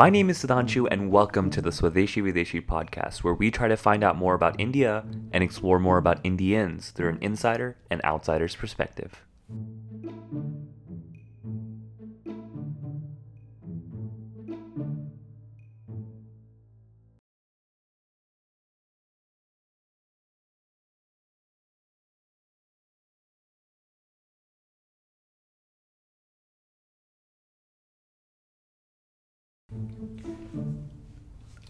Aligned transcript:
My 0.00 0.08
name 0.08 0.30
is 0.30 0.42
Sudhanshu, 0.42 0.88
and 0.90 1.10
welcome 1.10 1.50
to 1.50 1.60
the 1.60 1.68
Swadeshi 1.68 2.22
Videshi 2.22 2.64
podcast, 2.64 3.18
where 3.18 3.34
we 3.34 3.50
try 3.50 3.68
to 3.68 3.76
find 3.76 4.02
out 4.02 4.16
more 4.16 4.32
about 4.32 4.58
India 4.58 5.04
and 5.30 5.44
explore 5.44 5.78
more 5.78 5.98
about 5.98 6.20
Indians 6.24 6.88
through 6.88 7.10
an 7.10 7.18
insider 7.20 7.76
and 7.90 8.02
outsider's 8.02 8.56
perspective. 8.56 9.20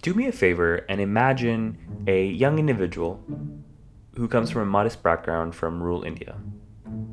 Do 0.03 0.15
me 0.15 0.27
a 0.27 0.33
favor 0.33 0.77
and 0.89 1.01
imagine 1.01 2.05
a 2.07 2.25
young 2.25 2.59
individual 2.59 3.23
who 4.17 4.29
comes 4.29 4.51
from 4.51 4.63
a 4.63 4.67
modest 4.67 5.03
background 5.03 5.55
from 5.55 5.83
rural 5.83 6.05
India. 6.05 6.37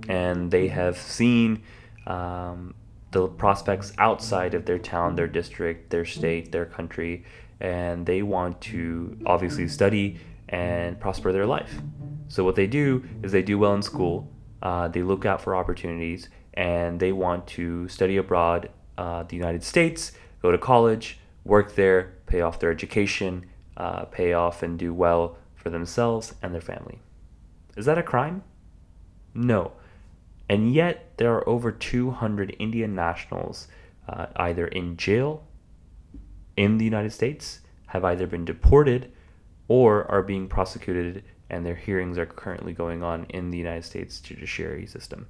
And 0.07 0.49
they 0.51 0.69
have 0.69 0.97
seen 0.97 1.63
um, 2.05 2.75
the 3.11 3.27
prospects 3.27 3.91
outside 3.97 4.53
of 4.53 4.65
their 4.65 4.79
town, 4.79 5.15
their 5.15 5.27
district, 5.27 5.89
their 5.89 6.05
state, 6.05 6.53
their 6.53 6.65
country, 6.65 7.25
and 7.59 8.05
they 8.05 8.21
want 8.21 8.61
to 8.61 9.17
obviously 9.25 9.67
study 9.67 10.19
and 10.47 10.97
prosper 10.97 11.33
their 11.33 11.45
life. 11.45 11.81
So, 12.29 12.45
what 12.45 12.55
they 12.55 12.67
do 12.67 13.03
is 13.21 13.33
they 13.33 13.41
do 13.41 13.59
well 13.59 13.73
in 13.73 13.81
school, 13.81 14.31
uh, 14.61 14.87
they 14.87 15.03
look 15.03 15.25
out 15.25 15.41
for 15.41 15.55
opportunities, 15.55 16.29
and 16.53 16.99
they 16.99 17.11
want 17.11 17.47
to 17.47 17.87
study 17.89 18.15
abroad, 18.17 18.69
uh, 18.97 19.23
the 19.23 19.35
United 19.35 19.63
States, 19.63 20.13
go 20.41 20.51
to 20.51 20.57
college, 20.57 21.19
work 21.47 21.75
there, 21.75 22.13
pay 22.25 22.41
off 22.41 22.59
their 22.59 22.71
education, 22.71 23.45
uh, 23.77 24.05
pay 24.05 24.33
off 24.33 24.61
and 24.61 24.77
do 24.77 24.93
well 24.93 25.37
for 25.55 25.69
themselves 25.69 26.35
and 26.41 26.53
their 26.53 26.61
family. 26.61 26.99
Is 27.75 27.85
that 27.85 27.97
a 27.97 28.03
crime? 28.03 28.43
No. 29.33 29.71
And 30.49 30.73
yet, 30.73 31.17
there 31.17 31.33
are 31.33 31.47
over 31.47 31.71
200 31.71 32.55
Indian 32.59 32.95
nationals 32.95 33.67
uh, 34.07 34.27
either 34.35 34.67
in 34.67 34.97
jail 34.97 35.43
in 36.55 36.77
the 36.77 36.85
United 36.85 37.11
States, 37.11 37.61
have 37.87 38.03
either 38.03 38.25
been 38.25 38.45
deported, 38.45 39.11
or 39.67 40.09
are 40.09 40.23
being 40.23 40.47
prosecuted, 40.47 41.23
and 41.49 41.65
their 41.65 41.75
hearings 41.75 42.17
are 42.17 42.25
currently 42.25 42.73
going 42.73 43.03
on 43.03 43.25
in 43.29 43.51
the 43.51 43.57
United 43.57 43.85
States 43.85 44.19
judiciary 44.19 44.85
system. 44.85 45.27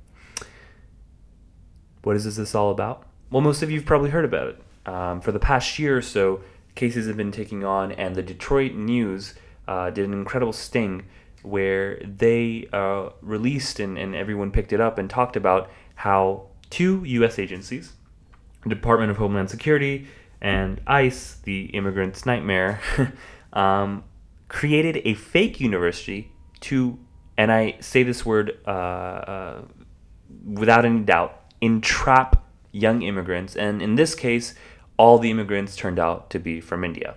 What 2.04 2.16
is 2.16 2.36
this 2.38 2.56
all 2.56 2.72
about? 2.72 3.04
Well, 3.30 3.42
most 3.42 3.62
of 3.62 3.70
you 3.70 3.80
have 3.80 3.86
probably 3.86 4.12
heard 4.12 4.26
about 4.26 4.48
it. 4.48 4.62
Um, 4.88 5.22
for 5.22 5.32
the 5.32 5.40
past 5.40 5.78
year 5.78 5.98
or 5.98 6.02
so, 6.02 6.42
cases 6.76 7.08
have 7.08 7.18
been 7.18 7.32
taking 7.32 7.64
on, 7.64 7.92
and 7.92 8.16
the 8.16 8.24
Detroit 8.24 8.74
News 8.74 9.36
uh, 9.68 9.90
did 9.90 10.06
an 10.06 10.14
incredible 10.14 10.54
sting 10.54 11.04
where 11.44 12.00
they 12.00 12.68
uh, 12.74 13.10
released 13.22 13.80
and, 13.80 13.98
and 13.98 14.16
everyone 14.16 14.52
picked 14.52 14.74
it 14.74 14.82
up 14.82 14.98
and 14.98 15.10
talked 15.10 15.36
about 15.36 15.70
how 15.96 16.48
two 16.70 17.04
U.S. 17.06 17.38
agencies, 17.38 17.94
Department 18.68 19.12
of 19.12 19.18
Homeland 19.18 19.50
Security 19.50 20.08
and 20.42 20.82
ICE, 20.88 21.36
the 21.44 21.66
immigrant's 21.66 22.26
nightmare, 22.26 22.80
um, 23.54 24.04
created 24.48 25.02
a 25.04 25.14
fake 25.14 25.60
university 25.60 26.32
to, 26.62 26.98
and 27.38 27.52
I 27.52 27.78
say 27.80 28.04
this 28.04 28.26
word 28.26 28.58
uh, 28.66 28.70
uh, 28.70 29.62
without 30.46 30.86
any 30.86 31.02
doubt, 31.02 31.42
entrap 31.62 32.46
young 32.72 33.02
immigrants. 33.02 33.56
And 33.56 33.82
in 33.82 33.96
this 33.96 34.16
case, 34.16 34.54
all 34.98 35.20
the 35.20 35.32
immigrants 35.32 35.76
turned 35.76 36.00
out 36.00 36.30
to 36.32 36.40
be 36.40 36.60
from 36.60 36.84
India. 36.84 37.16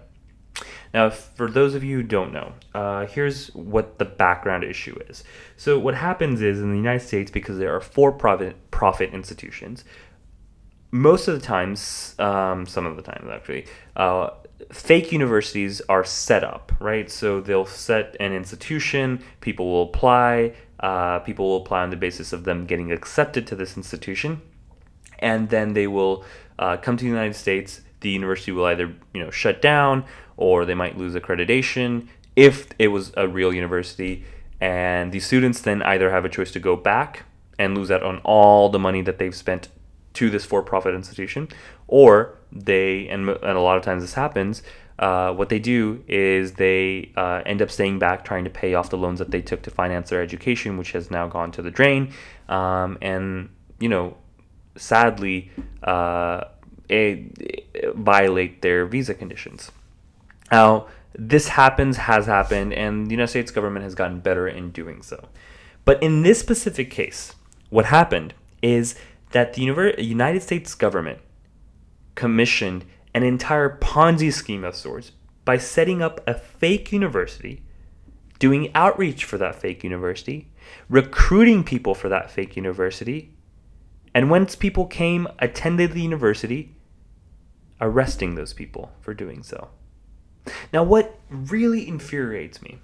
Now, 0.92 1.10
for 1.10 1.50
those 1.50 1.74
of 1.74 1.84
you 1.84 1.98
who 1.98 2.02
don't 2.02 2.32
know, 2.32 2.52
uh, 2.74 3.06
here's 3.06 3.48
what 3.54 3.98
the 3.98 4.04
background 4.04 4.64
issue 4.64 4.98
is. 5.08 5.22
So, 5.56 5.78
what 5.78 5.94
happens 5.94 6.42
is 6.42 6.60
in 6.60 6.70
the 6.70 6.76
United 6.76 7.06
States, 7.06 7.30
because 7.30 7.58
there 7.58 7.74
are 7.74 7.80
for 7.80 8.10
profit, 8.10 8.70
profit 8.70 9.14
institutions, 9.14 9.84
most 10.90 11.28
of 11.28 11.38
the 11.38 11.46
times, 11.46 12.16
um, 12.18 12.66
some 12.66 12.86
of 12.86 12.96
the 12.96 13.02
times 13.02 13.30
actually, 13.32 13.66
uh, 13.94 14.30
fake 14.72 15.12
universities 15.12 15.80
are 15.88 16.02
set 16.04 16.42
up, 16.42 16.72
right? 16.80 17.08
So, 17.08 17.40
they'll 17.40 17.66
set 17.66 18.16
an 18.18 18.32
institution, 18.32 19.22
people 19.40 19.70
will 19.70 19.82
apply, 19.84 20.54
uh, 20.80 21.20
people 21.20 21.48
will 21.48 21.58
apply 21.58 21.82
on 21.82 21.90
the 21.90 21.96
basis 21.96 22.32
of 22.32 22.42
them 22.42 22.66
getting 22.66 22.90
accepted 22.90 23.46
to 23.46 23.54
this 23.54 23.76
institution, 23.76 24.42
and 25.20 25.50
then 25.50 25.74
they 25.74 25.86
will 25.86 26.24
uh, 26.60 26.76
come 26.76 26.96
to 26.96 27.04
the 27.04 27.10
United 27.10 27.34
States, 27.34 27.80
the 28.00 28.10
university 28.10 28.52
will 28.52 28.66
either 28.66 28.94
you 29.12 29.24
know 29.24 29.30
shut 29.30 29.60
down 29.60 30.04
or 30.36 30.64
they 30.64 30.74
might 30.74 30.96
lose 30.96 31.14
accreditation 31.14 32.06
if 32.36 32.68
it 32.78 32.88
was 32.88 33.12
a 33.16 33.26
real 33.26 33.52
university. 33.52 34.24
And 34.60 35.10
the 35.10 35.20
students 35.20 35.62
then 35.62 35.82
either 35.82 36.10
have 36.10 36.24
a 36.24 36.28
choice 36.28 36.52
to 36.52 36.60
go 36.60 36.76
back 36.76 37.24
and 37.58 37.76
lose 37.76 37.90
out 37.90 38.02
on 38.02 38.18
all 38.18 38.68
the 38.68 38.78
money 38.78 39.02
that 39.02 39.18
they've 39.18 39.34
spent 39.34 39.68
to 40.12 40.28
this 40.28 40.44
for-profit 40.44 40.94
institution, 40.94 41.48
or 41.88 42.36
they 42.52 43.08
and, 43.08 43.28
and 43.28 43.56
a 43.56 43.60
lot 43.60 43.76
of 43.76 43.82
times 43.82 44.02
this 44.02 44.14
happens. 44.14 44.62
Uh, 44.98 45.32
what 45.32 45.48
they 45.48 45.58
do 45.58 46.04
is 46.08 46.52
they 46.52 47.10
uh, 47.16 47.40
end 47.46 47.62
up 47.62 47.70
staying 47.70 47.98
back 47.98 48.22
trying 48.22 48.44
to 48.44 48.50
pay 48.50 48.74
off 48.74 48.90
the 48.90 48.98
loans 48.98 49.18
that 49.18 49.30
they 49.30 49.40
took 49.40 49.62
to 49.62 49.70
finance 49.70 50.10
their 50.10 50.20
education, 50.20 50.76
which 50.76 50.92
has 50.92 51.10
now 51.10 51.26
gone 51.26 51.50
to 51.50 51.62
the 51.62 51.70
drain. 51.70 52.12
Um, 52.50 52.98
and 53.00 53.48
you 53.78 53.88
know, 53.88 54.16
sadly 54.80 55.50
uh, 55.82 56.44
a, 56.90 57.30
violate 57.94 58.62
their 58.62 58.86
visa 58.86 59.14
conditions. 59.14 59.70
Now, 60.50 60.88
this 61.14 61.48
happens, 61.48 61.96
has 61.96 62.26
happened, 62.26 62.72
and 62.72 63.06
the 63.06 63.12
United 63.12 63.28
States 63.30 63.50
government 63.50 63.84
has 63.84 63.94
gotten 63.94 64.20
better 64.20 64.48
in 64.48 64.70
doing 64.70 65.02
so. 65.02 65.28
But 65.84 66.02
in 66.02 66.22
this 66.22 66.38
specific 66.38 66.90
case, 66.90 67.34
what 67.68 67.86
happened 67.86 68.34
is 68.62 68.94
that 69.32 69.54
the 69.54 69.62
United 69.98 70.42
States 70.42 70.74
government 70.74 71.20
commissioned 72.14 72.84
an 73.14 73.22
entire 73.22 73.78
Ponzi 73.78 74.32
scheme 74.32 74.64
of 74.64 74.74
sorts 74.74 75.12
by 75.44 75.56
setting 75.56 76.02
up 76.02 76.20
a 76.28 76.34
fake 76.34 76.92
university, 76.92 77.62
doing 78.38 78.70
outreach 78.74 79.24
for 79.24 79.38
that 79.38 79.56
fake 79.56 79.82
university, 79.82 80.48
recruiting 80.88 81.64
people 81.64 81.94
for 81.94 82.08
that 82.08 82.30
fake 82.30 82.56
university, 82.56 83.34
and 84.14 84.30
once 84.30 84.56
people 84.56 84.86
came, 84.86 85.28
attended 85.38 85.92
the 85.92 86.02
university, 86.02 86.74
arresting 87.80 88.34
those 88.34 88.52
people 88.52 88.92
for 89.00 89.14
doing 89.14 89.42
so. 89.42 89.68
Now, 90.72 90.82
what 90.82 91.18
really 91.28 91.86
infuriates 91.86 92.62
me 92.62 92.78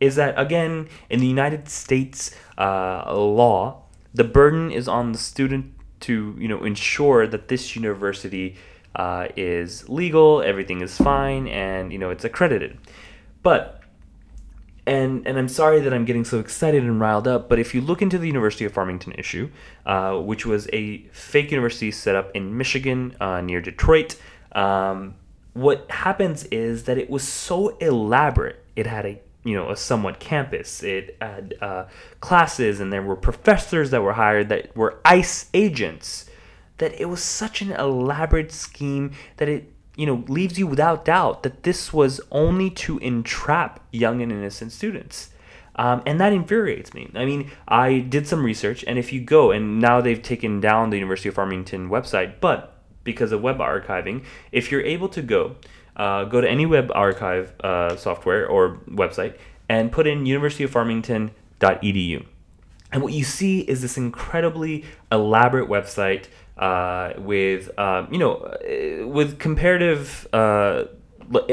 is 0.00 0.16
that, 0.16 0.38
again, 0.38 0.88
in 1.10 1.20
the 1.20 1.26
United 1.26 1.68
States 1.68 2.34
uh, 2.56 3.12
law, 3.14 3.82
the 4.14 4.24
burden 4.24 4.70
is 4.70 4.86
on 4.88 5.12
the 5.12 5.18
student 5.18 5.74
to, 6.00 6.36
you 6.38 6.48
know, 6.48 6.62
ensure 6.64 7.26
that 7.26 7.48
this 7.48 7.74
university 7.74 8.56
uh, 8.98 9.28
is 9.36 9.88
legal, 9.88 10.42
everything 10.42 10.80
is 10.80 10.96
fine, 10.96 11.46
and 11.48 11.92
you 11.92 11.98
know 11.98 12.10
it's 12.10 12.24
accredited. 12.24 12.78
But 13.42 13.77
and 14.88 15.26
and 15.26 15.38
I'm 15.38 15.48
sorry 15.48 15.80
that 15.80 15.92
I'm 15.92 16.06
getting 16.06 16.24
so 16.24 16.40
excited 16.40 16.82
and 16.82 16.98
riled 16.98 17.28
up, 17.28 17.48
but 17.48 17.58
if 17.58 17.74
you 17.74 17.80
look 17.80 18.00
into 18.00 18.16
the 18.16 18.26
University 18.26 18.64
of 18.64 18.72
Farmington 18.72 19.12
issue, 19.12 19.50
uh, 19.84 20.16
which 20.16 20.46
was 20.46 20.66
a 20.72 20.98
fake 21.12 21.50
university 21.50 21.90
set 21.90 22.16
up 22.16 22.30
in 22.34 22.56
Michigan 22.56 23.14
uh, 23.20 23.42
near 23.42 23.60
Detroit, 23.60 24.16
um, 24.52 25.14
what 25.52 25.90
happens 25.90 26.44
is 26.44 26.84
that 26.84 26.96
it 26.96 27.10
was 27.10 27.22
so 27.22 27.76
elaborate. 27.78 28.64
It 28.76 28.86
had 28.86 29.04
a 29.04 29.20
you 29.44 29.54
know 29.54 29.70
a 29.70 29.76
somewhat 29.76 30.20
campus. 30.20 30.82
It 30.82 31.16
had 31.20 31.54
uh, 31.60 31.84
classes, 32.20 32.80
and 32.80 32.90
there 32.90 33.02
were 33.02 33.16
professors 33.16 33.90
that 33.90 34.02
were 34.02 34.14
hired 34.14 34.48
that 34.48 34.74
were 34.74 35.00
ICE 35.04 35.50
agents. 35.52 36.30
That 36.78 36.98
it 36.98 37.06
was 37.06 37.22
such 37.22 37.60
an 37.60 37.72
elaborate 37.72 38.52
scheme 38.52 39.10
that 39.36 39.48
it 39.48 39.70
you 39.98 40.06
know, 40.06 40.24
leaves 40.28 40.58
you 40.60 40.66
without 40.66 41.04
doubt 41.04 41.42
that 41.42 41.64
this 41.64 41.92
was 41.92 42.20
only 42.30 42.70
to 42.70 42.98
entrap 42.98 43.84
young 43.90 44.22
and 44.22 44.30
innocent 44.30 44.70
students. 44.70 45.30
Um, 45.74 46.02
and 46.06 46.20
that 46.20 46.32
infuriates 46.32 46.94
me. 46.94 47.10
I 47.16 47.24
mean, 47.24 47.50
I 47.66 47.98
did 47.98 48.28
some 48.28 48.44
research, 48.44 48.84
and 48.86 48.96
if 48.96 49.12
you 49.12 49.20
go, 49.20 49.50
and 49.50 49.80
now 49.80 50.00
they've 50.00 50.22
taken 50.22 50.60
down 50.60 50.90
the 50.90 50.96
University 50.96 51.28
of 51.28 51.34
Farmington 51.34 51.90
website, 51.90 52.34
but 52.40 52.76
because 53.02 53.32
of 53.32 53.42
web 53.42 53.58
archiving, 53.58 54.24
if 54.52 54.70
you're 54.70 54.82
able 54.82 55.08
to 55.08 55.20
go, 55.20 55.56
uh, 55.96 56.22
go 56.24 56.40
to 56.40 56.48
any 56.48 56.64
web 56.64 56.92
archive 56.94 57.52
uh, 57.60 57.96
software 57.96 58.46
or 58.46 58.78
website 58.88 59.36
and 59.68 59.90
put 59.90 60.06
in 60.06 60.24
universityoffarmington.edu. 60.24 62.24
And 62.92 63.02
what 63.02 63.12
you 63.12 63.24
see 63.24 63.60
is 63.60 63.82
this 63.82 63.96
incredibly 63.96 64.84
elaborate 65.12 65.68
website 65.68 66.26
uh, 66.56 67.12
with 67.18 67.76
um, 67.78 68.08
you 68.10 68.18
know 68.18 68.34
uh, 68.34 69.06
with 69.06 69.38
comparative 69.38 70.26
uh, 70.32 70.84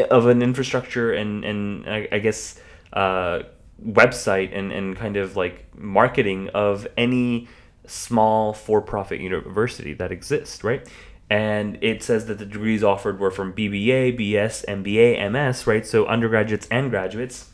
of 0.10 0.28
an 0.28 0.42
infrastructure 0.42 1.14
and 1.14 1.44
and 1.44 1.90
I, 2.12 2.20
guess 2.20 2.60
uh, 2.94 3.40
website 3.84 4.58
and 4.58 4.72
and 4.72 4.96
kind 4.96 5.18
of 5.18 5.36
like 5.36 5.76
marketing 5.76 6.50
of 6.54 6.88
any 6.98 7.48
small 7.86 8.54
for-profit 8.54 9.20
university 9.20 9.94
that 9.94 10.12
exists 10.12 10.64
right 10.64 10.88
and 11.30 11.78
it 11.81 12.04
says 12.04 12.28
that 12.28 12.38
the 12.38 12.46
degrees 12.46 12.84
offered 12.84 13.20
were 13.20 13.31
from 13.31 13.54
BBA, 13.54 14.20
BS, 14.20 14.64
MBA, 14.66 15.31
MS, 15.31 15.66
right? 15.66 15.86
So 15.86 16.06
undergraduates 16.06 16.68
and 16.70 16.92
graduates. 16.92 17.50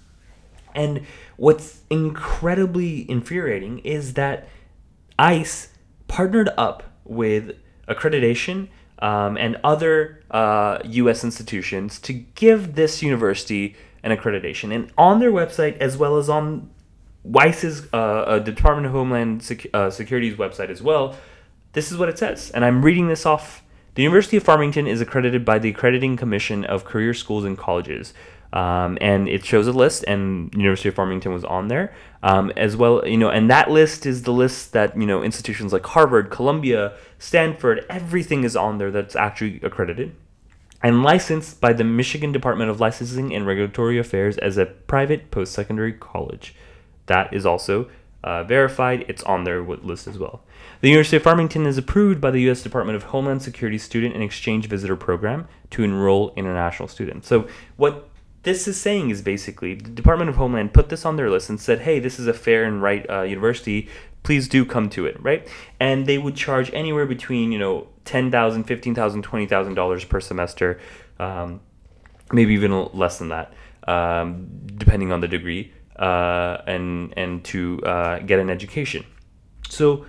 And 0.75 1.05
what's 1.37 1.81
incredibly 1.89 3.09
infuriating 3.09 3.79
is 3.79 4.13
that 4.13 4.47
ICE 5.17 5.69
partnered 6.07 6.49
up 6.57 6.83
with 7.03 7.55
accreditation 7.87 8.69
um, 8.99 9.37
and 9.37 9.57
other 9.63 10.23
uh, 10.31 10.79
U.S. 10.83 11.23
institutions 11.23 11.99
to 11.99 12.13
give 12.13 12.75
this 12.75 13.01
university 13.01 13.75
an 14.03 14.15
accreditation. 14.15 14.73
And 14.73 14.91
on 14.97 15.19
their 15.19 15.31
website, 15.31 15.77
as 15.77 15.97
well 15.97 16.17
as 16.17 16.29
on 16.29 16.69
ICE's 17.35 17.87
uh, 17.93 17.97
uh, 17.97 18.39
Department 18.39 18.87
of 18.87 18.93
Homeland 18.93 19.43
Sec- 19.43 19.67
uh, 19.73 19.89
Security's 19.89 20.35
website 20.35 20.69
as 20.69 20.81
well, 20.81 21.15
this 21.73 21.91
is 21.91 21.97
what 21.97 22.09
it 22.09 22.17
says. 22.17 22.51
And 22.51 22.65
I'm 22.65 22.83
reading 22.83 23.07
this 23.07 23.25
off. 23.25 23.63
The 23.95 24.03
University 24.03 24.37
of 24.37 24.43
Farmington 24.43 24.87
is 24.87 25.01
accredited 25.01 25.43
by 25.43 25.59
the 25.59 25.69
Accrediting 25.69 26.17
Commission 26.17 26.63
of 26.65 26.85
Career 26.85 27.13
Schools 27.13 27.43
and 27.43 27.57
Colleges. 27.57 28.13
Um, 28.53 28.97
and 28.99 29.29
it 29.29 29.45
shows 29.45 29.67
a 29.67 29.71
list, 29.71 30.03
and 30.07 30.53
University 30.53 30.89
of 30.89 30.95
Farmington 30.95 31.31
was 31.31 31.45
on 31.45 31.69
there 31.69 31.93
um, 32.21 32.51
as 32.57 32.75
well. 32.75 33.07
You 33.07 33.17
know, 33.17 33.29
and 33.29 33.49
that 33.49 33.71
list 33.71 34.05
is 34.05 34.23
the 34.23 34.33
list 34.33 34.73
that 34.73 34.97
you 34.99 35.07
know 35.07 35.23
institutions 35.23 35.71
like 35.71 35.85
Harvard, 35.85 36.29
Columbia, 36.31 36.93
Stanford, 37.17 37.85
everything 37.89 38.43
is 38.43 38.55
on 38.55 38.77
there 38.77 38.91
that's 38.91 39.15
actually 39.15 39.61
accredited 39.63 40.15
and 40.83 41.03
licensed 41.03 41.61
by 41.61 41.73
the 41.73 41.83
Michigan 41.83 42.31
Department 42.31 42.71
of 42.71 42.79
Licensing 42.79 43.33
and 43.33 43.45
Regulatory 43.45 43.99
Affairs 43.99 44.37
as 44.37 44.57
a 44.57 44.65
private 44.65 45.31
post-secondary 45.31 45.93
college. 45.93 46.55
That 47.05 47.33
is 47.33 47.45
also 47.45 47.89
uh, 48.23 48.43
verified. 48.43 49.05
It's 49.07 49.23
on 49.23 49.43
their 49.43 49.61
list 49.61 50.07
as 50.07 50.17
well. 50.17 50.43
The 50.81 50.89
University 50.89 51.17
of 51.17 51.23
Farmington 51.23 51.67
is 51.67 51.77
approved 51.77 52.19
by 52.19 52.31
the 52.31 52.41
U.S. 52.41 52.63
Department 52.63 52.95
of 52.95 53.03
Homeland 53.03 53.41
Security 53.43 53.77
Student 53.77 54.15
and 54.15 54.23
Exchange 54.23 54.67
Visitor 54.67 54.95
Program 54.95 55.47
to 55.71 55.83
enroll 55.83 56.33
international 56.35 56.87
students. 56.87 57.27
So, 57.27 57.47
what 57.77 58.09
this 58.43 58.67
is 58.67 58.79
saying 58.79 59.09
is 59.09 59.21
basically 59.21 59.75
the 59.75 59.89
Department 59.89 60.29
of 60.29 60.35
Homeland 60.35 60.73
put 60.73 60.89
this 60.89 61.05
on 61.05 61.15
their 61.15 61.29
list 61.29 61.49
and 61.49 61.59
said, 61.59 61.81
hey, 61.81 61.99
this 61.99 62.19
is 62.19 62.27
a 62.27 62.33
fair 62.33 62.63
and 62.63 62.81
right 62.81 63.07
uh, 63.09 63.21
university. 63.21 63.87
Please 64.23 64.47
do 64.47 64.65
come 64.65 64.89
to 64.89 65.05
it, 65.05 65.21
right? 65.21 65.47
And 65.79 66.05
they 66.07 66.17
would 66.17 66.35
charge 66.35 66.71
anywhere 66.73 67.05
between, 67.05 67.51
you 67.51 67.59
know, 67.59 67.87
$10,000, 68.05 68.31
$15,000, 68.31 69.23
$20,000 69.23 70.09
per 70.09 70.19
semester, 70.19 70.79
um, 71.19 71.61
maybe 72.31 72.53
even 72.53 72.89
less 72.93 73.19
than 73.19 73.29
that, 73.29 73.53
um, 73.87 74.47
depending 74.77 75.11
on 75.11 75.21
the 75.21 75.27
degree, 75.27 75.71
uh, 75.97 76.57
and, 76.65 77.13
and 77.17 77.43
to 77.45 77.79
uh, 77.83 78.19
get 78.19 78.39
an 78.39 78.49
education. 78.49 79.05
So, 79.69 80.05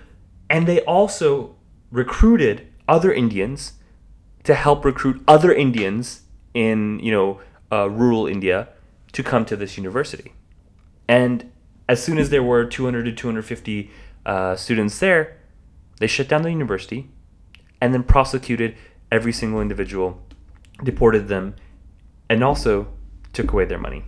and 0.49 0.67
they 0.67 0.81
also 0.81 1.55
recruited 1.91 2.67
other 2.87 3.13
Indians 3.13 3.73
to 4.43 4.55
help 4.55 4.85
recruit 4.85 5.23
other 5.27 5.53
Indians 5.53 6.21
in, 6.53 6.99
you 6.99 7.11
know, 7.11 7.39
uh, 7.73 7.87
rural 7.87 8.27
India 8.27 8.69
to 9.13 9.23
come 9.23 9.45
to 9.45 9.55
this 9.55 9.77
university. 9.77 10.33
And 11.07 11.51
as 11.89 12.03
soon 12.03 12.17
as 12.17 12.29
there 12.29 12.43
were 12.43 12.65
200 12.65 13.03
to 13.05 13.11
250 13.11 13.91
uh, 14.25 14.55
students 14.55 14.99
there, 14.99 15.37
they 15.99 16.07
shut 16.07 16.27
down 16.27 16.41
the 16.43 16.51
university 16.51 17.09
and 17.81 17.93
then 17.93 18.03
prosecuted 18.03 18.75
every 19.11 19.33
single 19.33 19.61
individual, 19.61 20.21
deported 20.83 21.27
them, 21.27 21.55
and 22.29 22.43
also 22.43 22.87
took 23.33 23.51
away 23.51 23.65
their 23.65 23.79
money. 23.79 24.03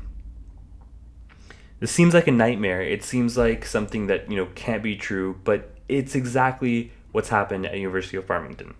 This 1.79 1.91
seems 1.91 2.13
like 2.13 2.27
a 2.27 2.31
nightmare. 2.31 2.81
It 2.81 3.03
seems 3.03 3.37
like 3.37 3.65
something 3.65 4.07
that, 4.07 4.31
you 4.31 4.37
know, 4.37 4.47
can't 4.55 4.81
be 4.81 4.95
true, 4.95 5.39
but 5.43 5.71
it's 5.89 6.15
exactly 6.15 6.91
what's 7.11 7.29
happened 7.29 7.65
at 7.65 7.77
University 7.77 8.17
of 8.17 8.25
Farmington. 8.25 8.73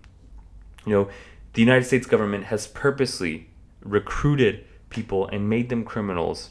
You 0.84 0.92
know, 0.92 1.08
the 1.52 1.60
United 1.60 1.84
States 1.84 2.06
government 2.06 2.44
has 2.44 2.66
purposely 2.66 3.48
recruited 3.82 4.64
people 4.96 5.28
and 5.28 5.48
made 5.48 5.68
them 5.68 5.84
criminals 5.84 6.50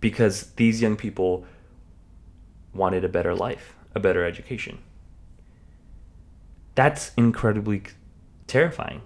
because 0.00 0.52
these 0.52 0.80
young 0.80 0.96
people 0.96 1.44
wanted 2.72 3.02
a 3.04 3.08
better 3.08 3.34
life, 3.34 3.74
a 3.94 4.00
better 4.00 4.24
education. 4.24 4.78
That's 6.74 7.12
incredibly 7.16 7.82
terrifying. 8.46 9.00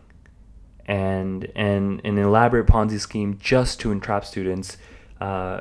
And, 0.87 1.51
and 1.55 2.03
an 2.05 2.19
elaborate 2.19 2.67
Ponzi 2.67 3.01
scheme 3.01 3.39
just 3.41 3.81
to 3.81 3.91
entrap 3.91 4.25
students 4.25 4.77
uh, 5.21 5.61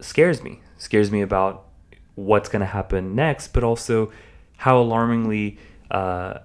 scares 0.00 0.42
me. 0.42 0.60
Scares 0.78 1.10
me 1.10 1.20
about 1.20 1.66
what's 2.14 2.48
going 2.48 2.60
to 2.60 2.66
happen 2.66 3.14
next, 3.14 3.48
but 3.48 3.62
also 3.62 4.10
how 4.56 4.78
alarmingly 4.78 5.58
uh, 5.90 6.38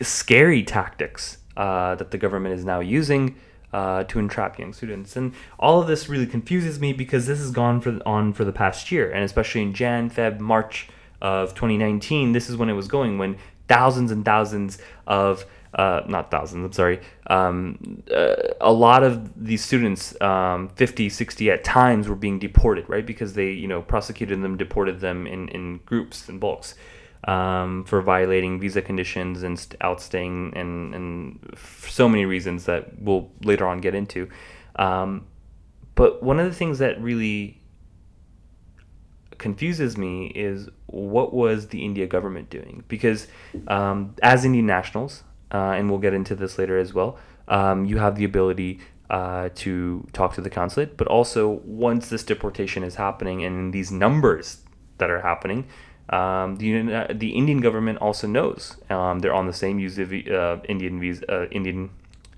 scary 0.00 0.62
tactics 0.62 1.38
uh, 1.56 1.94
that 1.94 2.10
the 2.10 2.18
government 2.18 2.54
is 2.54 2.64
now 2.64 2.80
using 2.80 3.36
uh, 3.72 4.04
to 4.04 4.18
entrap 4.18 4.58
young 4.58 4.72
students. 4.72 5.16
And 5.16 5.34
all 5.58 5.80
of 5.80 5.86
this 5.86 6.08
really 6.08 6.26
confuses 6.26 6.80
me 6.80 6.92
because 6.92 7.26
this 7.26 7.38
has 7.38 7.50
gone 7.50 7.80
for, 7.80 7.98
on 8.06 8.32
for 8.32 8.44
the 8.44 8.52
past 8.52 8.90
year, 8.90 9.10
and 9.10 9.24
especially 9.24 9.62
in 9.62 9.74
Jan, 9.74 10.10
Feb, 10.10 10.40
March 10.40 10.88
of 11.20 11.54
2019, 11.54 12.32
this 12.32 12.48
is 12.48 12.56
when 12.56 12.68
it 12.68 12.74
was 12.74 12.88
going, 12.88 13.18
when 13.18 13.36
thousands 13.68 14.10
and 14.10 14.24
thousands 14.24 14.78
of 15.06 15.44
uh, 15.74 16.00
not 16.08 16.30
thousands, 16.30 16.64
I'm 16.64 16.72
sorry, 16.72 17.00
um, 17.26 18.02
uh, 18.10 18.34
a 18.60 18.72
lot 18.72 19.02
of 19.02 19.44
these 19.44 19.62
students, 19.62 20.18
um, 20.22 20.70
50, 20.70 21.10
60 21.10 21.50
at 21.50 21.62
times, 21.62 22.08
were 22.08 22.16
being 22.16 22.38
deported, 22.38 22.88
right? 22.88 23.04
Because 23.04 23.34
they, 23.34 23.50
you 23.50 23.68
know, 23.68 23.82
prosecuted 23.82 24.40
them, 24.42 24.56
deported 24.56 25.00
them 25.00 25.26
in, 25.26 25.48
in 25.48 25.80
groups 25.84 26.28
and 26.28 26.40
bulks 26.40 26.74
um, 27.24 27.84
for 27.84 28.00
violating 28.00 28.60
visa 28.60 28.82
conditions 28.82 29.42
and 29.42 29.58
outstaying 29.80 30.56
and, 30.56 30.94
and 30.94 31.56
so 31.88 32.08
many 32.08 32.24
reasons 32.24 32.64
that 32.66 33.00
we'll 33.00 33.30
later 33.42 33.66
on 33.66 33.78
get 33.78 33.94
into. 33.94 34.28
Um, 34.76 35.26
but 35.94 36.22
one 36.22 36.38
of 36.38 36.46
the 36.46 36.54
things 36.54 36.78
that 36.78 37.00
really 37.00 37.60
confuses 39.38 39.96
me 39.96 40.26
is 40.26 40.68
what 40.86 41.32
was 41.32 41.68
the 41.68 41.84
India 41.84 42.06
government 42.06 42.50
doing? 42.50 42.84
Because 42.88 43.26
um, 43.68 44.14
as 44.22 44.44
Indian 44.44 44.66
nationals, 44.66 45.24
uh, 45.52 45.74
and 45.76 45.88
we'll 45.90 45.98
get 45.98 46.14
into 46.14 46.34
this 46.34 46.58
later 46.58 46.78
as 46.78 46.92
well, 46.92 47.18
um, 47.48 47.84
you 47.84 47.98
have 47.98 48.16
the 48.16 48.24
ability 48.24 48.80
uh, 49.10 49.48
to 49.54 50.06
talk 50.12 50.34
to 50.34 50.40
the 50.40 50.50
consulate, 50.50 50.96
but 50.96 51.06
also 51.06 51.60
once 51.64 52.08
this 52.08 52.22
deportation 52.22 52.82
is 52.82 52.96
happening 52.96 53.42
and 53.42 53.72
these 53.72 53.90
numbers 53.90 54.58
that 54.98 55.10
are 55.10 55.22
happening, 55.22 55.66
um, 56.10 56.56
the 56.56 56.92
uh, 56.92 57.06
the 57.12 57.30
Indian 57.30 57.60
government 57.60 57.98
also 57.98 58.26
knows 58.26 58.76
um, 58.88 59.18
they're 59.18 59.34
on 59.34 59.46
the 59.46 59.52
same 59.52 59.78
use 59.78 59.98
of 59.98 60.12
uh, 60.12 60.62
Indian 60.68 61.00
visa, 61.00 61.30
uh, 61.30 61.46
Indian 61.50 61.90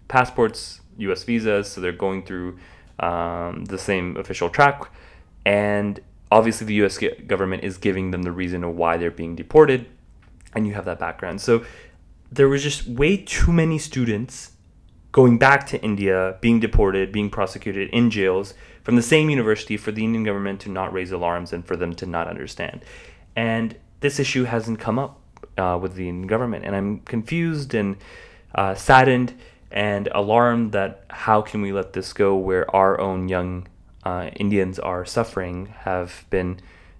passports, 0.09 0.81
U.S. 0.99 1.23
visas, 1.23 1.71
so 1.71 1.81
they're 1.81 1.93
going 1.93 2.25
through 2.25 2.59
um, 2.99 3.65
the 3.67 3.79
same 3.79 4.17
official 4.17 4.50
track, 4.50 4.91
and 5.45 6.00
obviously 6.33 6.67
the 6.67 6.75
U.S. 6.75 6.99
government 7.27 7.62
is 7.62 7.79
giving 7.79 8.11
them 8.11 8.23
the 8.23 8.33
reason 8.33 8.65
of 8.65 8.75
why 8.75 8.97
they're 8.97 9.11
being 9.11 9.37
deported, 9.37 9.87
and 10.55 10.67
you 10.67 10.75
have 10.75 10.85
that 10.87 10.99
background. 10.99 11.41
So 11.41 11.65
there 12.33 12.49
was 12.49 12.62
just 12.62 12.87
way 12.87 13.17
too 13.17 13.53
many 13.53 13.79
students 13.79 14.53
going 15.12 15.39
back 15.39 15.67
to 15.67 15.81
India, 15.83 16.37
being 16.41 16.61
deported, 16.61 17.12
being 17.12 17.31
prosecuted 17.31 17.89
in 17.91 18.11
jails 18.11 18.55
from 18.83 18.97
the 18.97 19.03
same 19.03 19.29
university 19.29 19.77
for 19.77 19.93
the 19.93 20.05
Indian 20.05 20.25
government 20.25 20.61
to 20.61 20.69
not 20.69 20.93
raise 20.93 21.11
alarms 21.11 21.53
and 21.53 21.65
for 21.65 21.77
them 21.77 21.95
to 21.95 22.07
not 22.07 22.29
understand. 22.29 22.81
And 23.37 23.76
this 24.00 24.18
issue 24.18 24.44
hasn't 24.44 24.78
come 24.78 24.99
up 24.99 25.20
uh, 25.56 25.78
with 25.80 25.94
the 25.94 26.10
government. 26.26 26.64
And 26.64 26.75
I'm 26.75 27.00
confused 27.00 27.75
and 27.75 27.96
uh, 28.54 28.75
saddened 28.75 29.34
and 29.70 30.08
alarmed 30.12 30.72
that 30.72 31.04
how 31.10 31.42
can 31.42 31.62
we 31.62 31.72
let 31.72 31.92
this 31.92 32.12
go 32.12 32.37
where 32.37 32.75
our 32.75 33.00
own 33.00 33.28
young 33.28 33.68
uh, 34.02 34.30
Indians 34.37 34.78
are 34.78 35.04
suffering, 35.04 35.66
have 35.80 36.25
been 36.30 36.58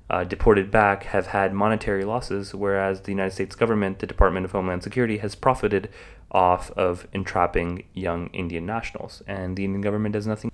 uh, 0.09 0.25
deported 0.25 0.71
back, 0.71 1.05
have 1.05 1.29
had 1.29 1.53
monetary 1.53 2.05
losses, 2.05 2.55
whereas 2.55 3.03
the 3.03 3.13
United 3.13 3.33
States 3.33 3.57
government, 3.57 4.01
the 4.01 4.07
Department 4.07 4.45
of 4.45 4.53
Homeland 4.53 4.83
Security, 4.83 5.19
has 5.19 5.35
profited 5.35 5.89
off 6.31 6.71
of 6.73 7.09
entrapping 7.13 7.85
young 7.95 8.29
Indian 8.29 8.67
nationals. 8.67 9.23
And 9.27 9.57
the 9.57 9.65
Indian 9.65 9.81
government 9.81 10.13
does 10.13 10.27
nothing. 10.27 10.53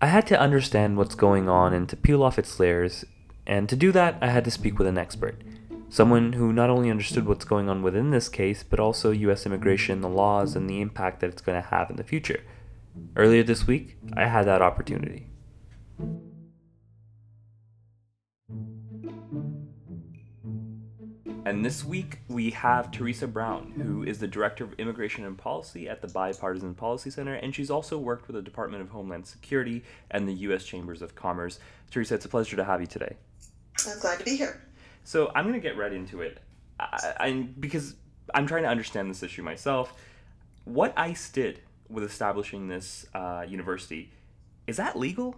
I 0.00 0.06
had 0.06 0.26
to 0.28 0.40
understand 0.40 0.96
what's 0.96 1.14
going 1.14 1.48
on 1.48 1.74
and 1.74 1.88
to 1.88 1.96
peel 1.96 2.22
off 2.22 2.38
its 2.38 2.58
layers 2.58 3.04
and 3.50 3.68
to 3.68 3.74
do 3.74 3.90
that, 3.90 4.16
I 4.20 4.28
had 4.28 4.44
to 4.44 4.50
speak 4.52 4.78
with 4.78 4.86
an 4.86 4.96
expert. 4.96 5.42
Someone 5.88 6.34
who 6.34 6.52
not 6.52 6.70
only 6.70 6.88
understood 6.88 7.26
what's 7.26 7.44
going 7.44 7.68
on 7.68 7.82
within 7.82 8.10
this 8.10 8.28
case, 8.28 8.62
but 8.62 8.78
also 8.78 9.10
US 9.10 9.44
immigration, 9.44 10.02
the 10.02 10.08
laws, 10.08 10.54
and 10.54 10.70
the 10.70 10.80
impact 10.80 11.18
that 11.18 11.30
it's 11.30 11.42
going 11.42 11.60
to 11.60 11.68
have 11.68 11.90
in 11.90 11.96
the 11.96 12.04
future. 12.04 12.44
Earlier 13.16 13.42
this 13.42 13.66
week, 13.66 13.98
I 14.16 14.26
had 14.26 14.46
that 14.46 14.62
opportunity. 14.62 15.26
And 21.44 21.64
this 21.64 21.84
week 21.84 22.20
we 22.28 22.50
have 22.50 22.92
Theresa 22.92 23.26
Brown, 23.26 23.72
who 23.72 24.04
is 24.04 24.20
the 24.20 24.28
Director 24.28 24.62
of 24.62 24.74
Immigration 24.74 25.24
and 25.24 25.36
Policy 25.36 25.88
at 25.88 26.02
the 26.02 26.06
Bipartisan 26.06 26.76
Policy 26.76 27.10
Center, 27.10 27.34
and 27.34 27.52
she's 27.52 27.68
also 27.68 27.98
worked 27.98 28.28
with 28.28 28.36
the 28.36 28.42
Department 28.42 28.82
of 28.84 28.90
Homeland 28.90 29.26
Security 29.26 29.82
and 30.08 30.28
the 30.28 30.34
U.S. 30.34 30.62
Chambers 30.62 31.02
of 31.02 31.16
Commerce. 31.16 31.58
Theresa, 31.90 32.14
it's 32.14 32.24
a 32.24 32.28
pleasure 32.28 32.54
to 32.54 32.62
have 32.62 32.80
you 32.80 32.86
today. 32.86 33.16
I'm 33.88 33.98
glad 34.00 34.18
to 34.18 34.24
be 34.24 34.36
here. 34.36 34.60
So 35.04 35.30
I'm 35.34 35.44
going 35.44 35.54
to 35.54 35.60
get 35.60 35.76
right 35.76 35.92
into 35.92 36.22
it. 36.22 36.38
I, 36.78 37.12
I 37.18 37.32
because 37.58 37.94
I'm 38.34 38.46
trying 38.46 38.62
to 38.62 38.68
understand 38.68 39.10
this 39.10 39.22
issue 39.22 39.42
myself. 39.42 39.92
What 40.64 40.92
ICE 40.96 41.30
did 41.30 41.60
with 41.88 42.04
establishing 42.04 42.68
this 42.68 43.06
uh, 43.14 43.44
university 43.48 44.10
is 44.66 44.76
that 44.76 44.96
legal? 44.96 45.34